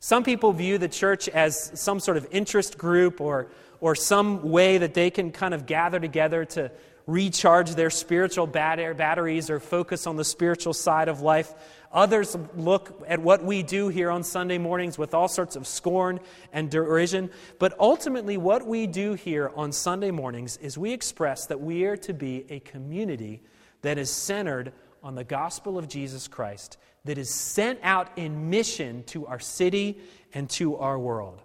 Some 0.00 0.24
people 0.24 0.52
view 0.52 0.78
the 0.78 0.88
church 0.88 1.28
as 1.28 1.72
some 1.78 2.00
sort 2.00 2.16
of 2.16 2.26
interest 2.30 2.76
group 2.76 3.20
or, 3.20 3.48
or 3.80 3.94
some 3.94 4.50
way 4.50 4.78
that 4.78 4.94
they 4.94 5.10
can 5.10 5.32
kind 5.32 5.54
of 5.54 5.66
gather 5.66 5.98
together 5.98 6.44
to 6.46 6.70
recharge 7.10 7.74
their 7.74 7.90
spiritual 7.90 8.46
batteries 8.46 9.50
or 9.50 9.58
focus 9.60 10.06
on 10.06 10.16
the 10.16 10.24
spiritual 10.24 10.72
side 10.72 11.08
of 11.08 11.20
life. 11.20 11.52
Others 11.92 12.36
look 12.54 13.02
at 13.08 13.20
what 13.20 13.44
we 13.44 13.62
do 13.64 13.88
here 13.88 14.10
on 14.10 14.22
Sunday 14.22 14.58
mornings 14.58 14.96
with 14.96 15.12
all 15.12 15.26
sorts 15.26 15.56
of 15.56 15.66
scorn 15.66 16.20
and 16.52 16.70
derision. 16.70 17.30
But 17.58 17.74
ultimately, 17.80 18.36
what 18.36 18.64
we 18.64 18.86
do 18.86 19.14
here 19.14 19.50
on 19.56 19.72
Sunday 19.72 20.12
mornings 20.12 20.56
is 20.58 20.78
we 20.78 20.92
express 20.92 21.46
that 21.46 21.60
we 21.60 21.84
are 21.84 21.96
to 21.98 22.14
be 22.14 22.46
a 22.48 22.60
community 22.60 23.42
that 23.82 23.98
is 23.98 24.10
centered 24.10 24.72
on 25.02 25.16
the 25.16 25.24
gospel 25.24 25.78
of 25.78 25.88
Jesus 25.88 26.28
Christ, 26.28 26.76
that 27.04 27.18
is 27.18 27.34
sent 27.34 27.80
out 27.82 28.10
in 28.16 28.50
mission 28.50 29.02
to 29.04 29.26
our 29.26 29.40
city 29.40 29.98
and 30.32 30.48
to 30.50 30.76
our 30.76 30.98
world. 30.98 31.42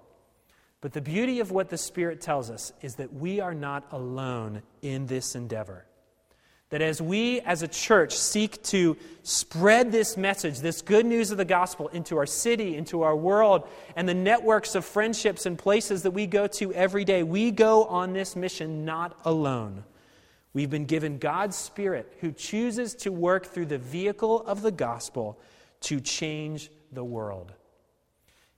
But 0.86 0.94
the 0.94 1.02
beauty 1.02 1.40
of 1.40 1.50
what 1.50 1.70
the 1.70 1.80
Spirit 1.80 2.22
tells 2.22 2.52
us 2.52 2.72
is 2.80 2.98
that 2.98 3.12
we 3.12 3.40
are 3.40 3.56
not 3.56 3.88
alone 3.92 4.62
in 4.84 5.08
this 5.08 5.34
endeavor. 5.34 5.84
That 6.70 6.84
as 6.84 7.02
we 7.02 7.42
as 7.42 7.64
a 7.64 7.68
church 7.68 8.16
seek 8.16 8.62
to 8.66 8.96
spread 9.24 9.92
this 9.92 10.16
message, 10.16 10.60
this 10.60 10.84
good 10.84 11.08
news 11.08 11.32
of 11.32 11.40
the 11.40 11.44
gospel 11.44 11.88
into 11.88 12.18
our 12.18 12.28
city, 12.28 12.78
into 12.78 13.02
our 13.02 13.16
world, 13.16 13.68
and 13.96 14.08
the 14.08 14.14
networks 14.14 14.76
of 14.76 14.86
friendships 14.86 15.48
and 15.48 15.58
places 15.58 16.04
that 16.04 16.12
we 16.12 16.28
go 16.28 16.46
to 16.46 16.72
every 16.76 17.04
day, 17.04 17.24
we 17.24 17.50
go 17.50 17.86
on 17.86 18.14
this 18.14 18.36
mission 18.36 18.86
not 18.86 19.20
alone. 19.26 19.86
We've 20.54 20.70
been 20.70 20.86
given 20.86 21.18
God's 21.18 21.58
Spirit 21.58 22.16
who 22.22 22.32
chooses 22.32 22.94
to 22.98 23.12
work 23.12 23.48
through 23.48 23.66
the 23.66 23.80
vehicle 23.80 24.46
of 24.46 24.62
the 24.62 24.72
gospel 24.72 25.40
to 25.82 26.00
change 26.00 26.70
the 26.92 27.04
world. 27.04 27.54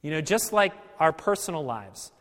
You 0.02 0.12
know, 0.12 0.20
just 0.20 0.52
like 0.52 0.74
our 1.00 1.14
personal 1.14 1.64
lives, 1.64 2.12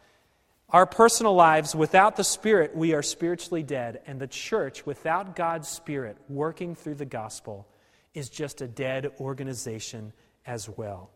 our 0.71 0.85
personal 0.85 1.35
lives, 1.35 1.77
without 1.77 2.17
the 2.17 2.25
Spirit, 2.25 2.77
we 2.77 2.93
are 2.93 3.03
spiritually 3.03 3.63
dead. 3.63 4.01
And 4.07 4.21
the 4.21 4.27
church, 4.27 4.85
without 4.85 5.37
God's 5.37 5.69
Spirit 5.69 6.17
working 6.29 6.75
through 6.75 6.97
the 6.97 7.05
gospel, 7.05 7.69
is 8.15 8.29
just 8.29 8.61
a 8.61 8.67
dead 8.67 9.13
organization 9.21 10.13
as 10.45 10.69
well. 10.69 11.11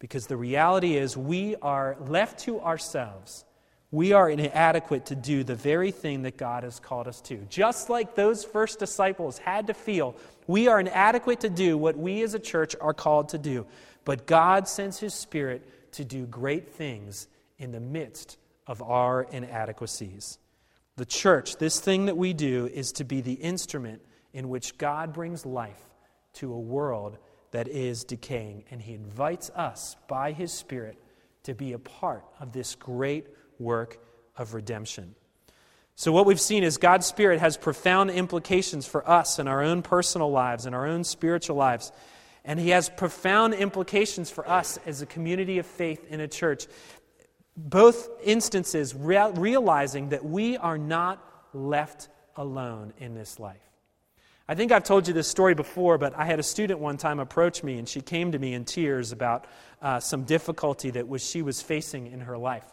Because 0.00 0.26
the 0.26 0.36
reality 0.36 0.96
is, 0.96 1.16
we 1.16 1.56
are 1.56 1.96
left 1.98 2.40
to 2.40 2.60
ourselves. 2.60 3.46
We 3.90 4.12
are 4.12 4.28
inadequate 4.28 5.06
to 5.06 5.16
do 5.16 5.44
the 5.44 5.54
very 5.54 5.92
thing 5.92 6.22
that 6.22 6.36
God 6.36 6.62
has 6.62 6.78
called 6.78 7.08
us 7.08 7.22
to. 7.22 7.36
Just 7.48 7.88
like 7.88 8.14
those 8.14 8.44
first 8.44 8.78
disciples 8.78 9.38
had 9.38 9.68
to 9.68 9.74
feel, 9.74 10.14
we 10.46 10.68
are 10.68 10.78
inadequate 10.78 11.40
to 11.40 11.50
do 11.50 11.78
what 11.78 11.96
we 11.96 12.22
as 12.22 12.34
a 12.34 12.38
church 12.38 12.76
are 12.80 12.94
called 12.94 13.30
to 13.30 13.38
do. 13.38 13.66
But 14.04 14.26
God 14.26 14.68
sends 14.68 14.98
His 14.98 15.14
Spirit 15.14 15.92
to 15.92 16.04
do 16.04 16.26
great 16.26 16.68
things 16.68 17.28
in 17.58 17.72
the 17.72 17.80
midst 17.80 18.36
of 18.70 18.80
our 18.82 19.24
inadequacies. 19.32 20.38
The 20.94 21.04
church, 21.04 21.56
this 21.56 21.80
thing 21.80 22.06
that 22.06 22.16
we 22.16 22.32
do, 22.32 22.70
is 22.72 22.92
to 22.92 23.04
be 23.04 23.20
the 23.20 23.32
instrument 23.32 24.00
in 24.32 24.48
which 24.48 24.78
God 24.78 25.12
brings 25.12 25.44
life 25.44 25.82
to 26.34 26.52
a 26.52 26.58
world 26.58 27.18
that 27.50 27.66
is 27.66 28.04
decaying. 28.04 28.62
And 28.70 28.80
He 28.80 28.94
invites 28.94 29.50
us 29.50 29.96
by 30.06 30.30
His 30.30 30.52
Spirit 30.52 31.02
to 31.42 31.54
be 31.54 31.72
a 31.72 31.80
part 31.80 32.24
of 32.38 32.52
this 32.52 32.76
great 32.76 33.26
work 33.58 33.98
of 34.36 34.54
redemption. 34.54 35.16
So, 35.96 36.12
what 36.12 36.24
we've 36.24 36.40
seen 36.40 36.62
is 36.62 36.76
God's 36.76 37.06
Spirit 37.06 37.40
has 37.40 37.56
profound 37.56 38.10
implications 38.10 38.86
for 38.86 39.08
us 39.10 39.40
in 39.40 39.48
our 39.48 39.62
own 39.62 39.82
personal 39.82 40.30
lives 40.30 40.64
and 40.64 40.76
our 40.76 40.86
own 40.86 41.02
spiritual 41.02 41.56
lives. 41.56 41.90
And 42.44 42.60
He 42.60 42.70
has 42.70 42.88
profound 42.88 43.54
implications 43.54 44.30
for 44.30 44.48
us 44.48 44.78
as 44.86 45.02
a 45.02 45.06
community 45.06 45.58
of 45.58 45.66
faith 45.66 46.06
in 46.08 46.20
a 46.20 46.28
church. 46.28 46.68
Both 47.68 48.08
instances 48.22 48.94
realizing 48.94 50.08
that 50.10 50.24
we 50.24 50.56
are 50.56 50.78
not 50.78 51.22
left 51.52 52.08
alone 52.36 52.94
in 52.98 53.14
this 53.14 53.38
life. 53.38 53.60
I 54.48 54.54
think 54.54 54.72
I've 54.72 54.82
told 54.82 55.06
you 55.06 55.14
this 55.14 55.28
story 55.28 55.54
before, 55.54 55.98
but 55.98 56.16
I 56.16 56.24
had 56.24 56.40
a 56.40 56.42
student 56.42 56.80
one 56.80 56.96
time 56.96 57.20
approach 57.20 57.62
me, 57.62 57.78
and 57.78 57.88
she 57.88 58.00
came 58.00 58.32
to 58.32 58.38
me 58.38 58.54
in 58.54 58.64
tears 58.64 59.12
about 59.12 59.46
uh, 59.80 60.00
some 60.00 60.24
difficulty 60.24 60.90
that 60.90 61.06
was, 61.06 61.24
she 61.24 61.42
was 61.42 61.62
facing 61.62 62.06
in 62.08 62.20
her 62.20 62.36
life. 62.36 62.64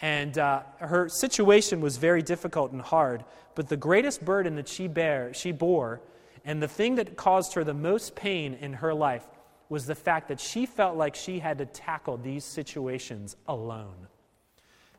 And 0.00 0.36
uh, 0.36 0.62
her 0.78 1.08
situation 1.08 1.80
was 1.80 1.96
very 1.96 2.22
difficult 2.22 2.72
and 2.72 2.82
hard, 2.82 3.24
but 3.54 3.68
the 3.68 3.76
greatest 3.76 4.24
burden 4.24 4.56
that 4.56 4.68
she, 4.68 4.88
bear, 4.88 5.32
she 5.32 5.52
bore, 5.52 6.00
and 6.44 6.62
the 6.62 6.68
thing 6.68 6.96
that 6.96 7.16
caused 7.16 7.54
her 7.54 7.64
the 7.64 7.74
most 7.74 8.14
pain 8.14 8.54
in 8.54 8.74
her 8.74 8.92
life, 8.92 9.24
was 9.72 9.86
the 9.86 9.94
fact 9.94 10.28
that 10.28 10.38
she 10.38 10.66
felt 10.66 10.98
like 10.98 11.14
she 11.14 11.38
had 11.38 11.56
to 11.56 11.64
tackle 11.64 12.18
these 12.18 12.44
situations 12.44 13.36
alone. 13.48 14.06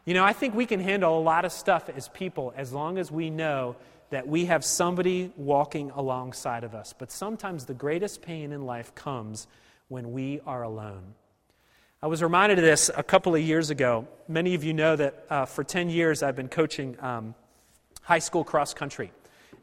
You 0.04 0.16
know, 0.16 0.24
I 0.24 0.34
think 0.34 0.56
we 0.56 0.66
can 0.66 0.80
handle 0.80 1.16
a 1.16 1.22
lot 1.22 1.46
of 1.46 1.52
stuff 1.52 1.90
as 1.96 2.10
people 2.10 2.52
as 2.58 2.74
long 2.74 2.98
as 2.98 3.12
we 3.12 3.30
know 3.30 3.76
that 4.10 4.28
we 4.28 4.46
have 4.46 4.66
somebody 4.66 5.32
walking 5.38 5.92
alongside 5.92 6.64
of 6.64 6.74
us. 6.74 6.92
But 6.92 7.12
sometimes 7.12 7.66
the 7.66 7.76
greatest 7.76 8.24
pain 8.24 8.52
in 8.52 8.66
life 8.66 8.96
comes 8.96 9.46
when 9.90 10.12
we 10.12 10.42
are 10.48 10.64
alone. 10.64 11.14
I 12.02 12.08
was 12.08 12.24
reminded 12.24 12.58
of 12.58 12.64
this 12.66 12.90
a 12.98 13.04
couple 13.04 13.36
of 13.36 13.42
years 13.42 13.70
ago. 13.70 14.08
Many 14.28 14.56
of 14.56 14.64
you 14.64 14.74
know 14.74 14.96
that 14.96 15.26
uh, 15.30 15.46
for 15.46 15.64
10 15.64 15.92
years 15.92 16.24
I've 16.24 16.36
been 16.36 16.50
coaching 16.50 16.98
um, 17.00 17.36
high 18.02 18.18
school 18.18 18.44
cross 18.44 18.74
country. 18.74 19.12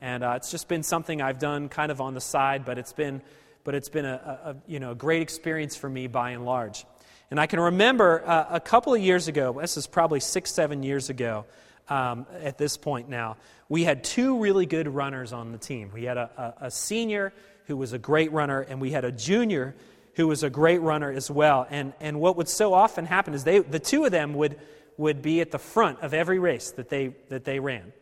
And 0.01 0.23
uh, 0.23 0.35
it's 0.37 0.53
just 0.53 0.69
been 0.69 0.85
something 0.85 1.21
I've 1.21 1.41
done 1.41 1.69
kind 1.69 1.91
of 1.91 2.01
on 2.01 2.15
the 2.15 2.21
side, 2.21 2.65
but 2.65 2.79
it's 2.79 2.93
been, 2.93 3.23
but 3.65 3.75
it's 3.75 3.89
been 3.89 4.05
a, 4.05 4.39
a 4.45 4.57
you 4.67 4.81
know, 4.81 4.93
a 4.93 4.95
great 4.95 5.23
experience 5.23 5.77
for 5.77 5.89
me 5.89 6.07
by 6.07 6.31
and 6.31 6.45
large. 6.45 6.85
And 7.31 7.39
I 7.39 7.47
can 7.47 7.61
remember 7.61 8.27
uh, 8.27 8.47
a 8.51 8.61
couple 8.61 8.93
of 8.93 9.01
years 9.01 9.29
ago, 9.29 9.57
this 9.61 9.77
is 9.77 9.87
probably 9.87 10.21
six, 10.21 10.51
seven 10.51 10.83
years 10.83 11.11
ago, 11.11 11.45
um, 11.89 12.27
at 12.43 12.59
this 12.59 12.77
point 12.77 13.09
now. 13.09 13.37
We 13.69 13.85
had 13.85 14.03
two 14.03 14.39
really 14.39 14.67
good 14.67 14.89
runners 14.89 15.33
on 15.33 15.53
the 15.53 15.59
team. 15.59 15.91
We 15.93 16.05
had 16.05 16.17
a, 16.17 16.55
a, 16.61 16.67
a 16.67 16.71
senior 16.71 17.33
who 17.67 17.77
was 17.77 17.93
a 17.93 17.99
great 17.99 18.33
runner, 18.33 18.61
and 18.61 18.81
we 18.81 18.91
had 18.91 19.05
a 19.05 19.13
junior 19.13 19.77
who 20.15 20.27
was 20.27 20.43
a 20.43 20.51
great 20.51 20.81
runner 20.81 21.11
as 21.11 21.31
well. 21.31 21.67
And, 21.71 21.93
and 22.01 22.21
what 22.21 22.37
would 22.37 22.49
so 22.49 22.75
often 22.75 23.07
happen 23.07 23.33
is 23.33 23.45
they, 23.45 23.61
the 23.61 23.79
two 23.79 24.05
of 24.05 24.11
them 24.11 24.35
would, 24.35 24.59
would 24.97 25.23
be 25.23 25.41
at 25.41 25.53
the 25.53 25.59
front 25.59 26.01
of 26.01 26.13
every 26.15 26.39
race 26.39 26.73
that 26.73 26.89
they, 26.89 27.15
that 27.29 27.45
they 27.45 27.61
ran. 27.61 27.93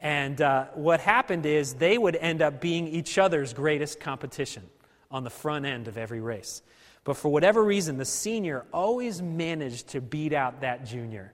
And 0.00 0.40
uh, 0.40 0.66
what 0.74 1.00
happened 1.00 1.46
is 1.46 1.74
they 1.74 1.96
would 1.96 2.16
end 2.16 2.42
up 2.42 2.60
being 2.60 2.88
each 2.88 3.18
other's 3.18 3.52
greatest 3.52 4.00
competition 4.00 4.64
on 5.10 5.24
the 5.24 5.30
front 5.30 5.66
end 5.66 5.88
of 5.88 5.96
every 5.96 6.20
race. 6.20 6.62
But 7.04 7.16
for 7.16 7.30
whatever 7.30 7.62
reason, 7.62 7.98
the 7.98 8.04
senior 8.04 8.64
always 8.72 9.20
managed 9.20 9.88
to 9.88 10.00
beat 10.00 10.32
out 10.32 10.62
that 10.62 10.86
junior 10.86 11.32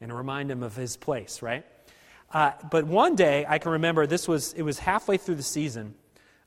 and 0.00 0.16
remind 0.16 0.50
him 0.50 0.62
of 0.62 0.76
his 0.76 0.96
place, 0.96 1.42
right? 1.42 1.64
Uh, 2.32 2.52
but 2.70 2.84
one 2.84 3.16
day, 3.16 3.44
I 3.48 3.58
can 3.58 3.72
remember 3.72 4.06
this 4.06 4.28
was, 4.28 4.52
it 4.52 4.62
was 4.62 4.78
halfway 4.78 5.16
through 5.16 5.34
the 5.34 5.42
season. 5.42 5.94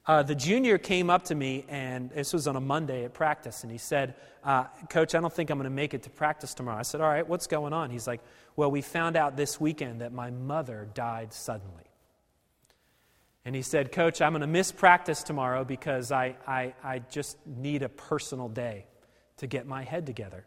Uh, 0.06 0.23
the 0.23 0.36
junior 0.36 0.78
came 0.78 1.10
up 1.10 1.26
to 1.26 1.36
me, 1.36 1.65
and 1.67 2.10
this 2.12 2.34
was 2.34 2.47
on 2.47 2.56
a 2.56 2.62
Monday 2.62 3.04
at 3.04 3.13
practice, 3.13 3.63
and 3.63 3.71
he 3.71 3.78
said, 3.78 4.15
uh, 4.43 4.65
Coach, 4.89 5.15
I 5.15 5.21
don't 5.21 5.32
think 5.32 5.49
I'm 5.49 5.58
going 5.58 5.65
to 5.65 5.69
make 5.69 5.93
it 5.93 6.04
to 6.04 6.10
practice 6.10 6.54
tomorrow. 6.54 6.78
I 6.78 6.82
said, 6.82 6.99
All 6.99 7.08
right, 7.08 7.28
what's 7.28 7.47
going 7.47 7.71
on? 7.71 7.89
He's 7.89 8.08
like, 8.08 8.21
Well, 8.56 8.69
we 8.69 8.82
found 8.82 9.15
out 9.15 9.38
this 9.38 9.62
weekend 9.62 10.02
that 10.02 10.12
my 10.12 10.32
mother 10.32 10.89
died 10.93 11.34
suddenly. 11.34 11.84
And 13.45 13.56
he 13.56 13.62
said, 13.62 13.91
Coach, 13.91 14.21
I'm 14.21 14.32
going 14.32 14.41
to 14.41 14.47
miss 14.47 14.71
practice 14.71 15.21
tomorrow 15.23 15.65
because 15.65 16.12
I, 16.12 16.36
I, 16.47 16.73
I 16.84 16.99
just 16.99 17.38
need 17.45 17.84
a 17.84 17.89
personal 17.89 18.47
day 18.47 18.86
to 19.38 19.47
get 19.47 19.67
my 19.67 19.84
head 19.84 20.06
together. 20.06 20.45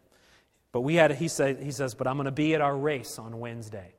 But 0.71 0.81
we 0.81 0.95
had, 0.95 1.11
he, 1.11 1.27
said, 1.27 1.61
he 1.61 1.71
says, 1.71 1.93
but 1.93 2.07
I'm 2.07 2.17
going 2.17 2.25
to 2.25 2.31
be 2.31 2.55
at 2.55 2.61
our 2.61 2.75
race 2.75 3.19
on 3.19 3.39
Wednesday. 3.39 3.93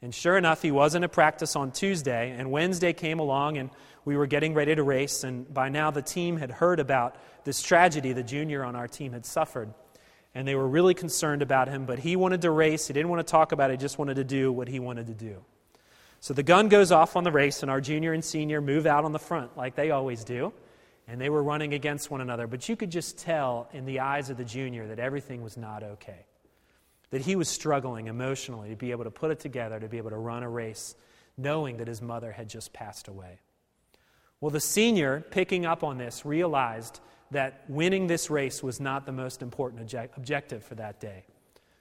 And 0.00 0.14
sure 0.14 0.38
enough, 0.38 0.62
he 0.62 0.70
wasn't 0.70 1.04
at 1.04 1.12
practice 1.12 1.56
on 1.56 1.72
Tuesday, 1.72 2.30
and 2.30 2.52
Wednesday 2.52 2.92
came 2.92 3.18
along, 3.18 3.58
and 3.58 3.70
we 4.04 4.16
were 4.16 4.26
getting 4.26 4.54
ready 4.54 4.74
to 4.74 4.82
race. 4.82 5.24
And 5.24 5.52
by 5.52 5.68
now, 5.70 5.90
the 5.90 6.02
team 6.02 6.36
had 6.36 6.50
heard 6.50 6.78
about 6.78 7.16
this 7.44 7.60
tragedy 7.60 8.12
the 8.12 8.22
junior 8.22 8.64
on 8.64 8.76
our 8.76 8.86
team 8.86 9.12
had 9.12 9.26
suffered. 9.26 9.74
And 10.34 10.46
they 10.46 10.54
were 10.54 10.68
really 10.68 10.94
concerned 10.94 11.42
about 11.42 11.68
him, 11.68 11.84
but 11.84 11.98
he 11.98 12.14
wanted 12.14 12.42
to 12.42 12.50
race. 12.50 12.86
He 12.86 12.92
didn't 12.92 13.08
want 13.08 13.26
to 13.26 13.30
talk 13.30 13.50
about 13.52 13.70
it, 13.70 13.74
he 13.74 13.78
just 13.78 13.98
wanted 13.98 14.14
to 14.16 14.24
do 14.24 14.52
what 14.52 14.68
he 14.68 14.78
wanted 14.78 15.08
to 15.08 15.14
do. 15.14 15.44
So 16.20 16.34
the 16.34 16.42
gun 16.42 16.68
goes 16.68 16.90
off 16.90 17.16
on 17.16 17.24
the 17.24 17.32
race, 17.32 17.62
and 17.62 17.70
our 17.70 17.80
junior 17.80 18.12
and 18.12 18.24
senior 18.24 18.60
move 18.60 18.86
out 18.86 19.04
on 19.04 19.12
the 19.12 19.18
front 19.18 19.56
like 19.56 19.74
they 19.74 19.90
always 19.90 20.24
do 20.24 20.52
and 21.08 21.18
they 21.18 21.30
were 21.30 21.42
running 21.42 21.72
against 21.72 22.10
one 22.10 22.20
another. 22.20 22.46
But 22.46 22.68
you 22.68 22.76
could 22.76 22.90
just 22.90 23.18
tell 23.18 23.68
in 23.72 23.86
the 23.86 24.00
eyes 24.00 24.28
of 24.28 24.36
the 24.36 24.44
junior 24.44 24.86
that 24.88 24.98
everything 24.98 25.42
was 25.42 25.56
not 25.56 25.82
okay. 25.82 26.26
That 27.10 27.22
he 27.22 27.34
was 27.34 27.48
struggling 27.48 28.08
emotionally 28.08 28.68
to 28.68 28.76
be 28.76 28.90
able 28.90 29.04
to 29.04 29.10
put 29.10 29.30
it 29.30 29.40
together, 29.40 29.80
to 29.80 29.88
be 29.88 29.96
able 29.96 30.10
to 30.10 30.18
run 30.18 30.42
a 30.42 30.50
race, 30.50 30.94
knowing 31.38 31.78
that 31.78 31.88
his 31.88 32.02
mother 32.02 32.30
had 32.30 32.48
just 32.48 32.74
passed 32.74 33.08
away. 33.08 33.40
Well, 34.40 34.50
the 34.50 34.60
senior, 34.60 35.24
picking 35.30 35.64
up 35.64 35.82
on 35.82 35.96
this, 35.96 36.26
realized 36.26 37.00
that 37.30 37.64
winning 37.68 38.06
this 38.06 38.28
race 38.28 38.62
was 38.62 38.78
not 38.78 39.06
the 39.06 39.12
most 39.12 39.40
important 39.40 39.80
object- 39.80 40.18
objective 40.18 40.62
for 40.62 40.74
that 40.74 41.00
day. 41.00 41.24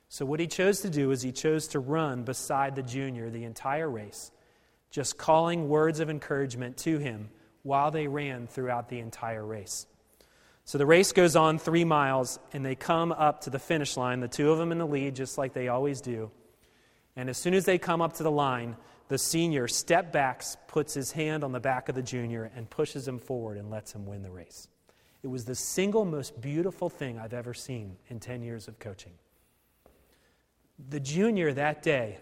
So, 0.10 0.26
what 0.26 0.40
he 0.40 0.48
chose 0.48 0.82
to 0.82 0.90
do 0.90 1.12
is 1.12 1.22
he 1.22 1.32
chose 1.32 1.68
to 1.70 1.80
run 1.80 2.24
beside 2.24 2.76
the 2.76 2.84
junior 2.84 3.30
the 3.30 3.44
entire 3.44 3.90
race, 3.90 4.32
just 4.90 5.18
calling 5.18 5.68
words 5.68 6.00
of 6.00 6.10
encouragement 6.10 6.78
to 6.78 6.98
him 6.98 7.30
while 7.64 7.92
they 7.92 8.08
ran 8.08 8.48
throughout 8.48 8.88
the 8.90 9.00
entire 9.00 9.46
race. 9.46 9.86
So 10.68 10.78
the 10.78 10.86
race 10.86 11.14
goes 11.14 11.38
on 11.38 11.60
three 11.60 11.86
miles, 11.86 12.40
and 12.52 12.66
they 12.66 12.76
come 12.76 13.14
up 13.14 13.42
to 13.42 13.50
the 13.50 13.58
finish 13.58 13.96
line, 13.96 14.20
the 14.20 14.28
two 14.28 14.52
of 14.52 14.58
them 14.58 14.74
in 14.74 14.80
the 14.80 14.86
lead, 14.86 15.16
just 15.16 15.38
like 15.38 15.54
they 15.54 15.70
always 15.70 16.02
do. 16.02 16.30
And 17.16 17.30
as 17.30 17.38
soon 17.38 17.54
as 17.54 17.64
they 17.64 17.78
come 17.78 18.02
up 18.02 18.14
to 18.18 18.24
the 18.24 18.32
line, 18.32 18.76
the 19.08 19.18
senior 19.18 19.70
step 19.70 20.12
backs, 20.12 20.58
puts 20.68 20.94
his 20.94 21.14
hand 21.14 21.46
on 21.46 21.54
the 21.54 21.62
back 21.62 21.88
of 21.88 21.96
the 21.96 22.02
junior, 22.02 22.52
and 22.54 22.70
pushes 22.70 23.08
him 23.08 23.18
forward 23.18 23.58
and 23.58 23.70
lets 23.70 23.94
him 23.94 24.06
win 24.06 24.24
the 24.24 24.30
race. 24.30 24.68
It 25.24 25.28
was 25.28 25.46
the 25.46 25.56
single 25.56 26.04
most 26.04 26.42
beautiful 26.42 26.90
thing 26.90 27.18
I've 27.18 27.34
ever 27.34 27.54
seen 27.54 27.96
in 28.10 28.20
10 28.20 28.42
years 28.42 28.68
of 28.68 28.78
coaching. 28.78 29.14
The 30.78 31.00
junior 31.00 31.54
that 31.54 31.82
day 31.82 32.18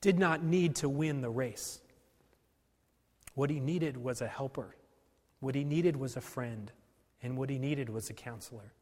did 0.00 0.18
not 0.18 0.42
need 0.42 0.76
to 0.76 0.88
win 0.88 1.20
the 1.20 1.30
race. 1.30 1.80
What 3.34 3.50
he 3.50 3.60
needed 3.60 3.96
was 3.96 4.20
a 4.20 4.28
helper. 4.28 4.76
What 5.40 5.54
he 5.54 5.64
needed 5.64 5.96
was 5.96 6.16
a 6.16 6.20
friend. 6.20 6.70
And 7.22 7.36
what 7.36 7.50
he 7.50 7.58
needed 7.58 7.88
was 7.88 8.08
a 8.08 8.14
counselor. 8.14 8.72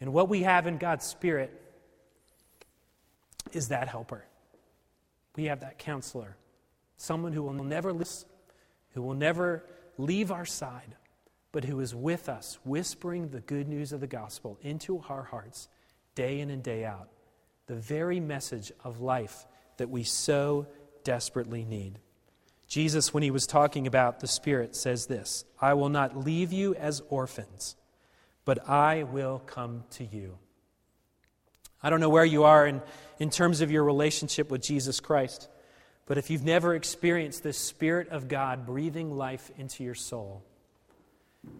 And 0.00 0.12
what 0.12 0.28
we 0.28 0.42
have 0.42 0.66
in 0.66 0.78
God's 0.78 1.06
Spirit 1.06 1.50
is 3.52 3.68
that 3.68 3.88
helper. 3.88 4.24
We 5.34 5.44
have 5.44 5.60
that 5.60 5.78
counselor, 5.78 6.36
someone 6.96 7.32
who 7.32 7.42
will 7.42 7.64
never 7.64 7.92
listen, 7.92 8.28
who 8.94 9.02
will 9.02 9.14
never 9.14 9.64
leave 9.96 10.30
our 10.30 10.44
side, 10.44 10.96
but 11.52 11.64
who 11.64 11.80
is 11.80 11.94
with 11.94 12.28
us, 12.28 12.58
whispering 12.64 13.28
the 13.28 13.40
good 13.40 13.68
news 13.68 13.92
of 13.92 14.00
the 14.00 14.06
gospel 14.06 14.58
into 14.62 15.02
our 15.08 15.22
hearts 15.22 15.68
day 16.18 16.40
in 16.40 16.50
and 16.50 16.64
day 16.64 16.84
out. 16.84 17.08
The 17.68 17.76
very 17.76 18.18
message 18.18 18.72
of 18.82 19.00
life 19.00 19.46
that 19.76 19.88
we 19.88 20.02
so 20.02 20.66
desperately 21.04 21.64
need. 21.64 22.00
Jesus, 22.66 23.14
when 23.14 23.22
he 23.22 23.30
was 23.30 23.46
talking 23.46 23.86
about 23.86 24.18
the 24.18 24.26
Spirit, 24.26 24.74
says 24.74 25.06
this 25.06 25.44
I 25.60 25.74
will 25.74 25.88
not 25.88 26.18
leave 26.18 26.52
you 26.52 26.74
as 26.74 27.02
orphans, 27.08 27.76
but 28.44 28.68
I 28.68 29.04
will 29.04 29.38
come 29.46 29.84
to 29.90 30.04
you. 30.04 30.38
I 31.84 31.88
don't 31.88 32.00
know 32.00 32.10
where 32.10 32.24
you 32.24 32.42
are 32.42 32.66
in, 32.66 32.82
in 33.20 33.30
terms 33.30 33.60
of 33.60 33.70
your 33.70 33.84
relationship 33.84 34.50
with 34.50 34.60
Jesus 34.60 34.98
Christ, 34.98 35.48
but 36.06 36.18
if 36.18 36.30
you've 36.30 36.44
never 36.44 36.74
experienced 36.74 37.44
the 37.44 37.52
Spirit 37.52 38.08
of 38.08 38.26
God 38.26 38.66
breathing 38.66 39.16
life 39.16 39.52
into 39.56 39.84
your 39.84 39.94
soul, 39.94 40.42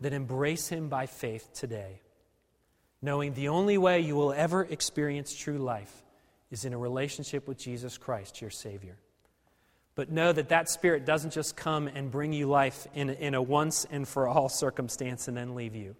then 0.00 0.12
embrace 0.12 0.66
Him 0.66 0.88
by 0.88 1.06
faith 1.06 1.52
today, 1.54 2.00
knowing 3.00 3.34
the 3.34 3.48
only 3.48 3.78
way 3.78 4.00
you 4.00 4.16
will 4.16 4.32
ever 4.32 4.62
experience 4.64 5.34
true 5.34 5.58
life 5.58 6.02
is 6.50 6.64
in 6.64 6.72
a 6.72 6.78
relationship 6.78 7.46
with 7.46 7.58
Jesus 7.58 7.98
Christ, 7.98 8.40
your 8.40 8.50
Savior. 8.50 8.96
But 9.94 10.10
know 10.10 10.32
that 10.32 10.50
that 10.50 10.68
Spirit 10.68 11.04
doesn't 11.04 11.32
just 11.32 11.56
come 11.56 11.88
and 11.88 12.10
bring 12.10 12.32
you 12.32 12.46
life 12.46 12.86
in, 12.94 13.10
in 13.10 13.34
a 13.34 13.42
once 13.42 13.86
and 13.90 14.06
for 14.06 14.28
all 14.28 14.48
circumstance 14.48 15.28
and 15.28 15.36
then 15.36 15.54
leave 15.54 15.74
you. 15.74 15.96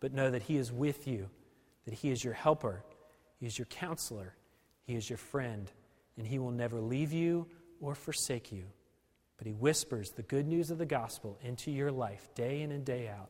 But 0.00 0.12
know 0.12 0.30
that 0.30 0.42
He 0.42 0.56
is 0.56 0.72
with 0.72 1.06
you, 1.06 1.28
that 1.84 1.94
He 1.94 2.10
is 2.10 2.24
your 2.24 2.34
helper, 2.34 2.82
He 3.38 3.46
is 3.46 3.58
your 3.58 3.66
counselor, 3.66 4.34
He 4.84 4.94
is 4.94 5.08
your 5.08 5.18
friend, 5.18 5.70
and 6.16 6.26
He 6.26 6.38
will 6.38 6.50
never 6.50 6.80
leave 6.80 7.12
you 7.12 7.46
or 7.80 7.94
forsake 7.94 8.52
you. 8.52 8.64
But 9.36 9.46
He 9.46 9.52
whispers 9.52 10.12
the 10.12 10.22
good 10.22 10.46
news 10.46 10.70
of 10.70 10.78
the 10.78 10.86
gospel 10.86 11.38
into 11.42 11.70
your 11.70 11.92
life 11.92 12.28
day 12.34 12.62
in 12.62 12.72
and 12.72 12.84
day 12.84 13.08
out 13.08 13.28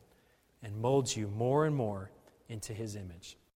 and 0.63 0.77
molds 0.77 1.15
you 1.15 1.27
more 1.27 1.65
and 1.65 1.75
more 1.75 2.11
into 2.49 2.73
His 2.73 2.95
image. 2.95 3.37